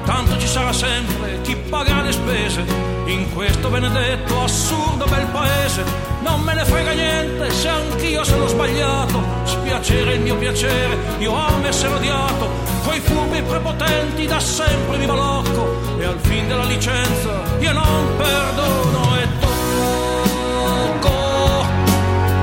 tanto 0.05 0.37
ci 0.37 0.47
sarà 0.47 0.71
sempre 0.71 1.41
chi 1.41 1.55
pagherà 1.55 2.01
le 2.01 2.11
spese. 2.11 2.63
In 3.05 3.33
questo 3.33 3.69
benedetto 3.69 4.43
assurdo 4.43 5.05
bel 5.05 5.25
paese. 5.27 5.83
Non 6.21 6.41
me 6.41 6.53
ne 6.53 6.63
frega 6.63 6.91
niente 6.91 7.49
se 7.51 7.69
anch'io 7.69 8.23
sono 8.23 8.45
sbagliato, 8.47 9.23
spiacere 9.45 10.13
il 10.13 10.21
mio 10.21 10.35
piacere, 10.35 10.97
io 11.17 11.33
amo 11.33 11.65
essere 11.65 11.93
odiato, 11.93 12.49
coi 12.83 12.99
furbi 12.99 13.41
prepotenti 13.41 14.27
da 14.27 14.39
sempre 14.39 14.97
mi 14.97 15.05
balocco 15.05 15.97
e 15.97 16.05
al 16.05 16.19
fin 16.21 16.47
della 16.47 16.65
licenza 16.65 17.41
io 17.59 17.71
non 17.71 18.15
perdono 18.17 19.17
e 19.17 19.27
tocco. 19.39 19.57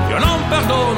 Io 0.09 0.19
non 0.19 0.47
perdono, 0.49 0.96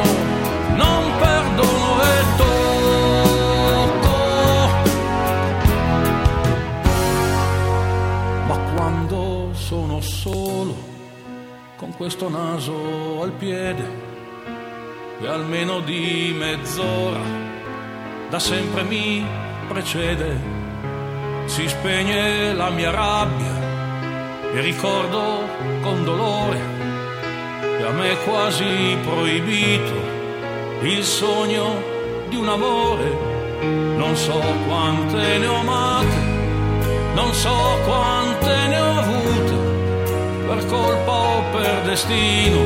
questo 11.99 12.29
naso 12.29 13.21
al 13.21 13.31
piede, 13.31 13.83
e 15.19 15.27
almeno 15.27 15.81
di 15.81 16.33
mezz'ora, 16.33 17.19
da 18.29 18.39
sempre 18.39 18.83
mi 18.83 19.21
precede, 19.67 20.39
si 21.43 21.67
spegne 21.67 22.53
la 22.53 22.69
mia 22.69 22.91
rabbia 22.91 23.53
e 24.53 24.61
ricordo 24.61 25.41
con 25.81 26.05
dolore 26.05 26.57
e 27.79 27.83
a 27.83 27.91
me 27.91 28.11
è 28.11 28.23
quasi 28.23 28.97
proibito 29.03 29.99
il 30.83 31.03
sogno 31.03 31.83
di 32.29 32.37
un 32.37 32.47
amore. 32.47 33.27
Non 33.97 34.15
so 34.15 34.41
quante 34.67 35.37
ne 35.37 35.47
ho 35.47 35.55
amate, 35.55 36.17
non 37.13 37.33
so 37.33 37.77
quante 37.85 38.67
ne 38.69 38.79
ho 38.79 38.99
avute, 38.99 39.48
per 40.49 40.65
colpa 40.65 41.11
o 41.11 41.43
per 41.51 41.81
destino, 41.83 42.59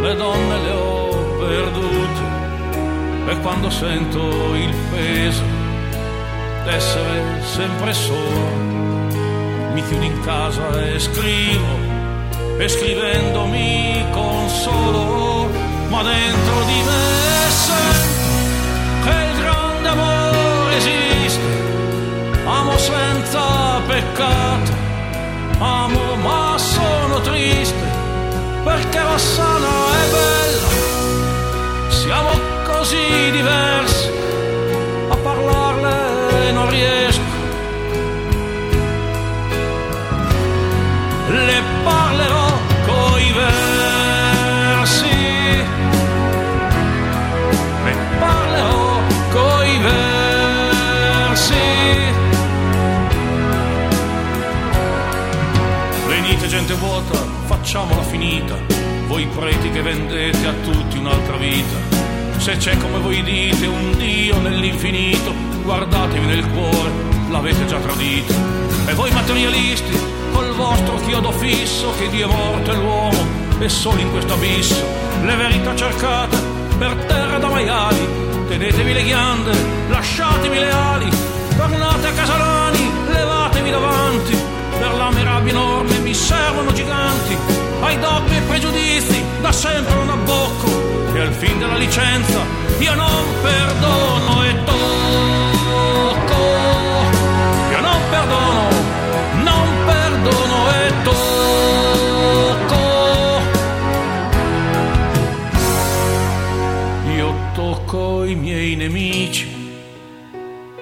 le 0.00 0.14
donne 0.14 0.60
le 0.60 0.70
ho 0.70 1.08
perdute. 1.40 2.22
E 3.26 3.40
quando 3.40 3.68
sento 3.68 4.54
il 4.54 4.72
peso 4.92 5.42
d'essere 6.64 7.42
sempre 7.42 7.92
solo, 7.92 8.46
mi 9.72 9.82
chiudo 9.88 10.04
in 10.04 10.20
casa 10.20 10.80
e 10.80 11.00
scrivo 11.00 11.74
e 12.58 12.68
scrivendo 12.68 13.46
mi 13.46 14.04
consolo, 14.12 15.50
ma 15.88 16.02
dentro 16.04 16.56
di 16.64 16.80
me 16.88 17.50
sento 17.66 18.30
che 19.02 19.16
il 19.30 19.40
grande 19.42 19.88
amore 19.88 20.76
esiste, 20.76 21.40
amo 22.44 22.78
senza 22.78 23.80
peccato, 23.84 24.72
amo 25.58 26.08
sono 26.58 27.20
triste, 27.20 27.86
perché 28.64 29.00
Rossana 29.00 29.68
è 30.02 30.10
bella, 30.10 30.68
siamo 31.88 32.30
così 32.66 33.30
diversi, 33.30 34.10
a 35.08 35.16
parlarle 35.16 36.52
non 36.52 36.68
riesco. 36.68 36.97
Facciamola 57.78 58.02
finita. 58.02 58.56
Voi 59.06 59.26
preti 59.26 59.70
che 59.70 59.82
vendete 59.82 60.46
a 60.46 60.52
tutti 60.64 60.98
un'altra 60.98 61.36
vita. 61.36 61.76
Se 62.38 62.56
c'è 62.56 62.76
come 62.76 62.98
voi 62.98 63.22
dite 63.22 63.66
un 63.66 63.96
Dio 63.96 64.38
nell'infinito, 64.40 65.32
guardatevi 65.62 66.26
nel 66.26 66.46
cuore, 66.50 66.90
l'avete 67.30 67.66
già 67.66 67.78
tradito. 67.78 68.34
E 68.86 68.94
voi 68.94 69.10
materialisti, 69.12 69.96
col 70.32 70.52
vostro 70.54 70.96
chiodo 71.06 71.30
fisso, 71.30 71.92
che 71.98 72.08
Dio 72.08 72.28
è 72.28 72.32
morto 72.32 72.72
e 72.72 72.76
l'uomo 72.76 73.26
è 73.58 73.68
solo 73.68 74.00
in 74.00 74.10
questo 74.10 74.34
abisso. 74.34 74.84
Le 75.22 75.36
verità 75.36 75.74
cercate 75.76 76.36
per 76.78 76.94
terra 77.06 77.38
da 77.38 77.48
maiali, 77.48 78.08
tenetevi 78.48 78.92
le 78.92 79.02
ghiande, 79.04 79.52
lasciatevi 79.88 80.58
le 80.58 80.70
ali, 80.70 81.10
tornate 81.56 82.06
a 82.06 82.12
Casalani, 82.12 82.90
levatevi 83.08 83.70
davanti, 83.70 84.36
per 84.78 84.94
la 84.94 85.10
mia 85.10 85.24
rabbia 85.24 85.52
enorme 85.52 85.98
mi 85.98 86.14
servono 86.14 86.72
giganti, 86.72 87.57
ai 87.88 87.98
dogmi 87.98 88.36
e 88.36 88.40
pregiudizi 88.42 89.24
da 89.40 89.50
sempre 89.50 89.94
un 89.94 90.10
abbocco, 90.10 91.14
e 91.14 91.20
al 91.20 91.32
fin 91.32 91.58
della 91.58 91.76
licenza 91.76 92.38
io 92.78 92.94
non 92.94 93.24
perdono 93.40 94.44
e 94.44 94.64
tocco. 94.64 96.36
Io 97.70 97.80
non 97.80 98.00
perdono, 98.10 98.68
non 99.42 99.68
perdono 99.86 100.70
e 100.70 100.92
tocco. 101.02 101.26
Io 107.10 107.34
tocco 107.54 108.24
i 108.24 108.34
miei 108.34 108.76
nemici 108.76 109.56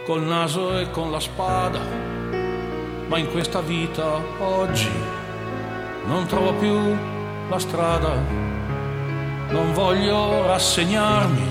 col 0.05 0.23
naso 0.23 0.77
e 0.79 0.91
con 0.91 1.13
la 1.13 1.21
spada, 1.21 1.79
ma 3.07 3.17
in 3.17 3.31
questa 3.31 3.61
vita 3.61 4.21
oggi 4.41 5.16
non 6.07 6.27
trovo 6.27 6.53
più 6.55 6.97
la 7.49 7.59
strada. 7.59 8.15
Non 9.51 9.73
voglio 9.73 10.47
rassegnarmi 10.47 11.49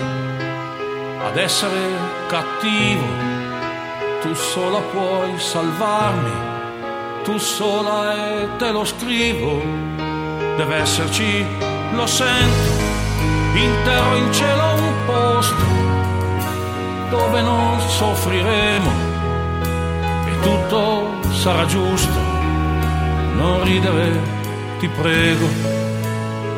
ad 1.26 1.36
essere 1.36 1.78
cattivo. 2.28 3.04
Tu 4.22 4.34
sola 4.34 4.80
puoi 4.92 5.38
salvarmi, 5.38 6.30
tu 7.22 7.38
sola 7.38 8.14
e 8.14 8.48
te 8.56 8.70
lo 8.70 8.84
scrivo, 8.84 9.62
deve 10.56 10.76
esserci, 10.76 11.44
lo 11.92 12.06
sento, 12.06 12.70
in 13.54 13.72
terra 13.84 14.16
in 14.16 14.32
cielo 14.32 14.74
un 14.74 14.94
posto 15.06 15.64
dove 17.10 17.40
non 17.42 17.80
soffriremo. 17.80 18.90
E 20.26 20.40
tutto 20.40 21.22
sarà 21.30 21.64
giusto, 21.66 22.18
non 23.36 23.62
ridere, 23.62 24.35
ti 24.78 24.88
prego, 24.88 25.48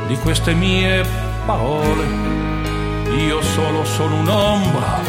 di 0.07 0.17
queste 0.19 0.55
mie 0.55 1.05
parole, 1.47 2.05
io 3.17 3.43
solo 3.43 3.85
sono 3.85 4.17
un'ombra 4.17 5.01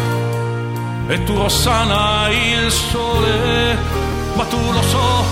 e 1.07 1.24
tu 1.24 1.36
Rossana 1.36 2.30
il 2.30 2.72
sole, 2.72 3.78
ma 4.36 4.43
tu 4.45 4.72
lo 4.72 4.82
so, 4.82 5.26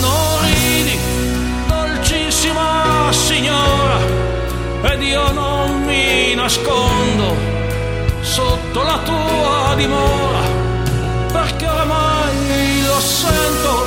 non 0.00 0.40
ridi, 0.42 0.98
dolcissima 1.68 3.10
ed 4.84 5.02
io 5.02 5.30
non 5.32 5.84
mi 5.84 6.34
nascondo 6.34 7.36
sotto 8.20 8.82
la 8.82 8.98
tua 9.04 9.74
dimora, 9.76 10.40
perché 11.32 11.68
oramai 11.68 12.82
lo 12.84 13.00
sento, 13.00 13.81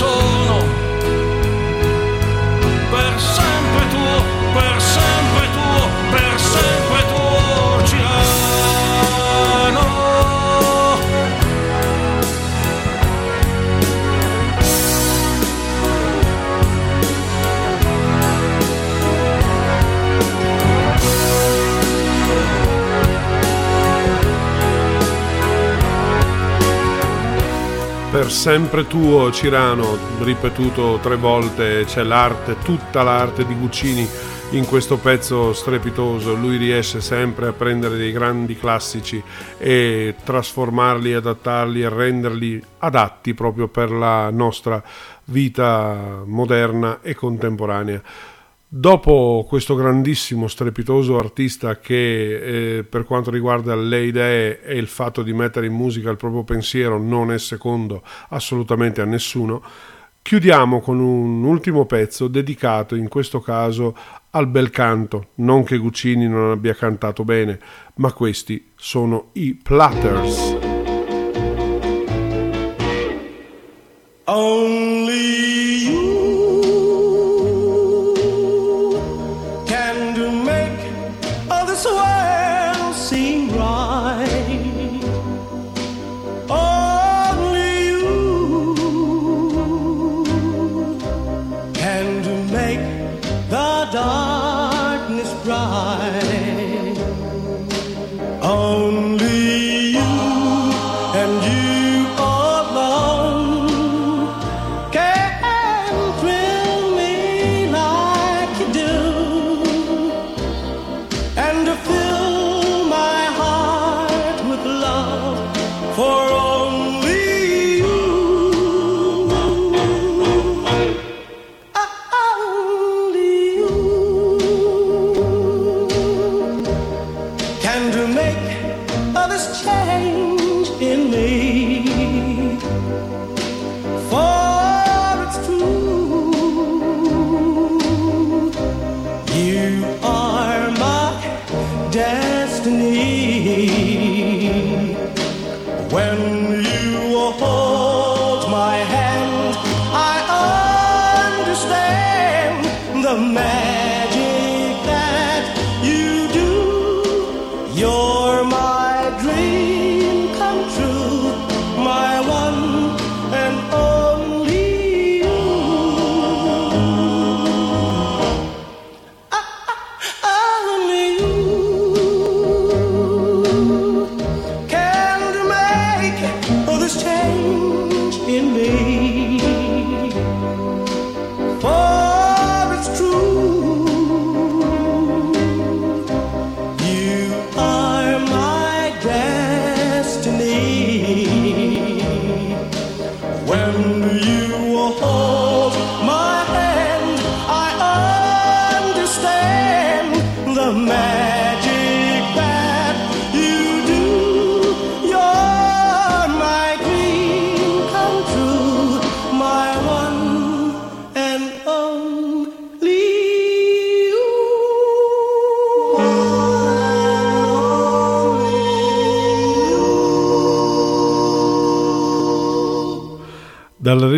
come 0.00 0.33
Per 28.24 28.32
sempre 28.32 28.86
tuo 28.86 29.30
Cirano, 29.30 29.98
ripetuto 30.22 30.98
tre 31.02 31.16
volte, 31.16 31.84
c'è 31.84 32.02
l'arte, 32.02 32.56
tutta 32.64 33.02
l'arte 33.02 33.44
di 33.44 33.54
Guccini 33.54 34.08
in 34.52 34.64
questo 34.64 34.96
pezzo 34.96 35.52
strepitoso. 35.52 36.34
Lui 36.34 36.56
riesce 36.56 37.02
sempre 37.02 37.48
a 37.48 37.52
prendere 37.52 37.98
dei 37.98 38.12
grandi 38.12 38.56
classici 38.56 39.22
e 39.58 40.14
trasformarli, 40.24 41.12
adattarli 41.12 41.82
e 41.82 41.88
renderli 41.90 42.64
adatti 42.78 43.34
proprio 43.34 43.68
per 43.68 43.90
la 43.90 44.30
nostra 44.30 44.82
vita 45.24 46.22
moderna 46.24 47.00
e 47.02 47.14
contemporanea. 47.14 48.00
Dopo 48.76 49.44
questo 49.46 49.76
grandissimo, 49.76 50.48
strepitoso 50.48 51.16
artista 51.16 51.78
che 51.78 52.78
eh, 52.78 52.82
per 52.82 53.04
quanto 53.04 53.30
riguarda 53.30 53.76
le 53.76 54.02
idee 54.02 54.62
e 54.64 54.76
il 54.76 54.88
fatto 54.88 55.22
di 55.22 55.32
mettere 55.32 55.66
in 55.66 55.72
musica 55.72 56.10
il 56.10 56.16
proprio 56.16 56.42
pensiero 56.42 56.98
non 56.98 57.30
è 57.30 57.38
secondo 57.38 58.02
assolutamente 58.30 59.00
a 59.00 59.04
nessuno, 59.04 59.62
chiudiamo 60.20 60.80
con 60.80 60.98
un 60.98 61.44
ultimo 61.44 61.86
pezzo 61.86 62.26
dedicato 62.26 62.96
in 62.96 63.06
questo 63.06 63.38
caso 63.40 63.96
al 64.30 64.48
bel 64.48 64.70
canto, 64.70 65.28
non 65.36 65.62
che 65.62 65.78
Guccini 65.78 66.26
non 66.26 66.50
abbia 66.50 66.74
cantato 66.74 67.22
bene, 67.22 67.60
ma 67.98 68.12
questi 68.12 68.72
sono 68.74 69.28
i 69.34 69.54
Platters. 69.54 70.56
Only 74.24 74.93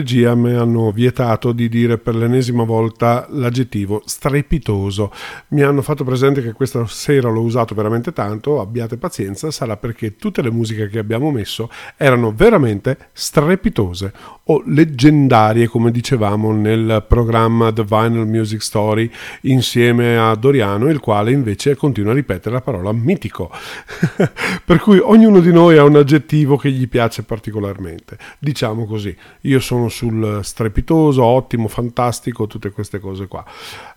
regia 0.06 0.36
mi 0.36 0.52
hanno 0.52 0.92
vietato 0.92 1.50
di 1.50 1.68
dire 1.68 1.98
per 1.98 2.14
l'ennesima 2.14 2.62
volta 2.62 3.26
l'aggettivo 3.30 4.02
strepitoso. 4.04 5.10
Mi 5.48 5.62
hanno 5.62 5.82
fatto 5.82 6.04
presente 6.04 6.40
che 6.42 6.52
questa 6.52 6.86
sera 6.86 7.28
l'ho 7.28 7.40
usato 7.40 7.74
veramente 7.74 8.12
tanto, 8.12 8.60
abbiate 8.60 8.98
pazienza, 8.98 9.50
sarà 9.50 9.76
perché 9.76 10.14
tutte 10.14 10.42
le 10.42 10.52
musiche 10.52 10.88
che 10.88 11.00
abbiamo 11.00 11.32
messo 11.32 11.68
erano 11.96 12.32
veramente 12.32 13.08
strepitose 13.12 14.12
o 14.48 14.62
leggendarie, 14.64 15.66
come 15.66 15.90
dicevamo 15.90 16.52
nel 16.52 17.04
programma 17.08 17.72
The 17.72 17.82
Vinyl 17.84 18.26
Music 18.26 18.62
Story 18.62 19.10
insieme 19.42 20.16
a 20.16 20.34
Doriano, 20.36 20.88
il 20.88 21.00
quale 21.00 21.32
invece 21.32 21.74
continua 21.74 22.12
a 22.12 22.14
ripetere 22.14 22.54
la 22.54 22.60
parola 22.60 22.92
mitico. 22.92 23.50
per 24.64 24.78
cui 24.78 24.98
ognuno 24.98 25.40
di 25.40 25.50
noi 25.50 25.78
ha 25.78 25.84
un 25.84 25.96
aggettivo 25.96 26.56
che 26.56 26.70
gli 26.70 26.88
piace 26.88 27.24
particolarmente. 27.24 28.18
Diciamo 28.38 28.86
così, 28.86 29.16
io 29.42 29.58
sono 29.58 29.88
sul 29.88 30.40
strepitoso, 30.42 31.24
ottimo, 31.24 31.66
fantastico, 31.66 32.46
tutte 32.46 32.70
queste 32.70 33.00
cose 33.00 33.26
qua. 33.26 33.44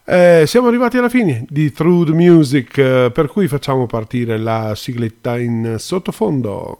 Eh, 0.03 0.45
siamo 0.47 0.67
arrivati 0.67 0.97
alla 0.97 1.09
fine 1.09 1.45
di 1.47 1.71
Through 1.71 2.09
Music, 2.09 2.75
eh, 2.79 3.11
per 3.13 3.27
cui 3.27 3.47
facciamo 3.47 3.85
partire 3.85 4.39
la 4.39 4.73
sigletta 4.75 5.37
in 5.37 5.75
sottofondo. 5.77 6.79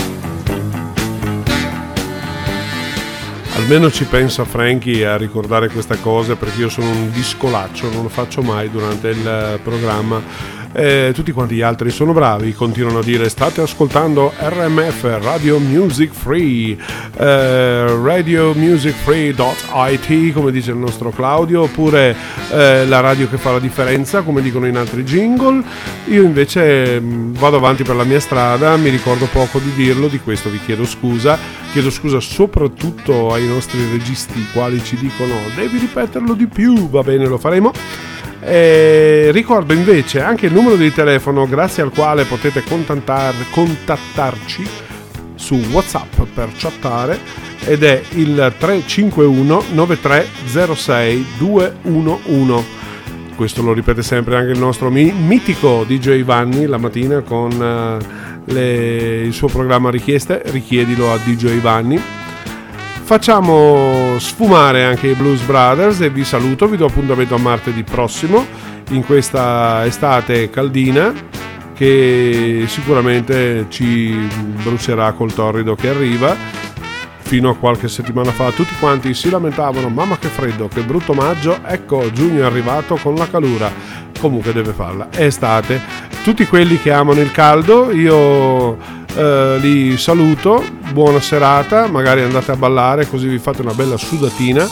Almeno 3.61 3.91
ci 3.91 4.05
pensa 4.05 4.43
Frankie 4.43 5.05
a 5.05 5.17
ricordare 5.17 5.69
questa 5.69 5.95
cosa 5.97 6.35
perché 6.35 6.61
io 6.61 6.69
sono 6.69 6.89
un 6.89 7.11
discolaccio, 7.11 7.91
non 7.91 8.01
lo 8.01 8.09
faccio 8.09 8.41
mai 8.41 8.71
durante 8.71 9.09
il 9.09 9.59
programma. 9.63 10.19
Eh, 10.73 11.11
tutti 11.13 11.33
quanti 11.33 11.55
gli 11.55 11.61
altri 11.61 11.89
sono 11.89 12.13
bravi, 12.13 12.53
continuano 12.53 12.99
a 12.99 13.03
dire 13.03 13.27
state 13.27 13.59
ascoltando 13.61 14.31
RMF 14.37 15.19
Radio 15.21 15.59
Music 15.59 16.13
Free, 16.13 16.77
eh, 17.17 17.85
radiomusicfree.it 18.01 20.33
come 20.33 20.51
dice 20.51 20.71
il 20.71 20.77
nostro 20.77 21.09
Claudio, 21.09 21.63
oppure 21.63 22.15
eh, 22.51 22.85
la 22.85 23.01
radio 23.01 23.27
che 23.27 23.35
fa 23.37 23.51
la 23.51 23.59
differenza 23.59 24.21
come 24.21 24.41
dicono 24.41 24.65
in 24.65 24.77
altri 24.77 25.03
jingle. 25.03 25.61
Io 26.05 26.23
invece 26.23 26.97
mh, 26.99 27.33
vado 27.33 27.57
avanti 27.57 27.83
per 27.83 27.95
la 27.95 28.05
mia 28.05 28.19
strada, 28.19 28.75
mi 28.77 28.89
ricordo 28.89 29.27
poco 29.31 29.59
di 29.59 29.71
dirlo, 29.73 30.07
di 30.07 30.19
questo 30.19 30.49
vi 30.49 30.59
chiedo 30.63 30.85
scusa. 30.85 31.37
Chiedo 31.71 31.89
scusa 31.89 32.19
soprattutto 32.19 33.33
ai 33.33 33.47
nostri 33.47 33.79
registi 33.91 34.39
i 34.39 34.47
quali 34.53 34.83
ci 34.83 34.97
dicono 34.97 35.35
devi 35.55 35.79
ripeterlo 35.79 36.33
di 36.33 36.47
più, 36.47 36.89
va 36.89 37.01
bene 37.01 37.27
lo 37.27 37.37
faremo. 37.37 37.71
Eh, 38.43 39.29
ricordo 39.31 39.73
invece 39.73 40.19
anche 40.21 40.47
il 40.47 40.53
numero 40.53 40.75
di 40.75 40.91
telefono 40.91 41.47
grazie 41.47 41.83
al 41.83 41.91
quale 41.91 42.23
potete 42.25 42.63
contattar- 42.63 43.49
contattarci 43.51 44.67
su 45.35 45.55
WhatsApp 45.71 46.21
per 46.33 46.49
chattare 46.55 47.19
ed 47.65 47.83
è 47.83 48.01
il 48.15 48.53
351 48.57 49.63
9306 49.73 51.25
211. 51.37 52.79
Questo 53.35 53.61
lo 53.63 53.73
ripete 53.73 54.03
sempre 54.03 54.35
anche 54.37 54.51
il 54.51 54.59
nostro 54.59 54.89
mi- 54.91 55.11
mitico 55.13 55.83
DJ 55.87 56.23
Vanni 56.23 56.65
la 56.65 56.77
mattina 56.77 57.21
con 57.21 57.51
eh, 57.51 57.97
le- 58.53 59.21
il 59.23 59.33
suo 59.33 59.47
programma 59.47 59.89
richieste, 59.89 60.41
richiedilo 60.47 61.11
a 61.11 61.17
DJ 61.17 61.59
Vanni. 61.59 61.99
Facciamo 63.11 64.17
sfumare 64.19 64.85
anche 64.85 65.07
i 65.07 65.15
Blues 65.15 65.41
Brothers 65.41 65.99
e 65.99 66.09
vi 66.09 66.23
saluto, 66.23 66.69
vi 66.69 66.77
do 66.77 66.85
appuntamento 66.85 67.35
a 67.35 67.39
martedì 67.39 67.83
prossimo 67.83 68.45
in 68.91 69.03
questa 69.03 69.85
estate 69.85 70.49
caldina 70.49 71.13
che 71.73 72.63
sicuramente 72.67 73.65
ci 73.67 74.15
brucerà 74.63 75.11
col 75.11 75.33
torrido 75.33 75.75
che 75.75 75.89
arriva. 75.89 76.33
Fino 77.19 77.49
a 77.49 77.57
qualche 77.57 77.89
settimana 77.89 78.31
fa 78.31 78.49
tutti 78.51 78.73
quanti 78.79 79.13
si 79.13 79.29
lamentavano, 79.29 79.89
mamma 79.89 80.17
che 80.17 80.29
freddo, 80.29 80.69
che 80.69 80.81
brutto 80.81 81.11
maggio, 81.11 81.59
ecco 81.65 82.09
giugno 82.13 82.43
è 82.43 82.45
arrivato 82.45 82.95
con 82.95 83.15
la 83.15 83.29
calura, 83.29 83.69
comunque 84.21 84.53
deve 84.53 84.71
farla, 84.71 85.09
è 85.09 85.25
estate. 85.25 85.81
Tutti 86.23 86.45
quelli 86.45 86.79
che 86.79 86.93
amano 86.93 87.19
il 87.19 87.31
caldo, 87.31 87.91
io 87.91 89.00
eh, 89.15 89.57
li 89.59 89.97
saluto, 89.97 90.63
buona 90.91 91.19
serata, 91.19 91.87
magari 91.87 92.21
andate 92.21 92.51
a 92.51 92.55
ballare 92.55 93.07
così 93.07 93.27
vi 93.27 93.39
fate 93.39 93.61
una 93.61 93.73
bella 93.73 93.97
sudatina 93.97 94.67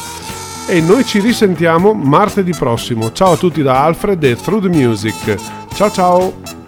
e 0.67 0.81
noi 0.81 1.03
ci 1.03 1.19
risentiamo 1.19 1.93
martedì 1.93 2.51
prossimo. 2.51 3.11
Ciao 3.11 3.31
a 3.31 3.37
tutti 3.37 3.61
da 3.63 3.83
Alfred 3.83 4.23
e 4.23 4.35
Through 4.35 4.69
the 4.69 4.69
Music. 4.69 5.35
Ciao 5.73 5.91
ciao! 5.91 6.58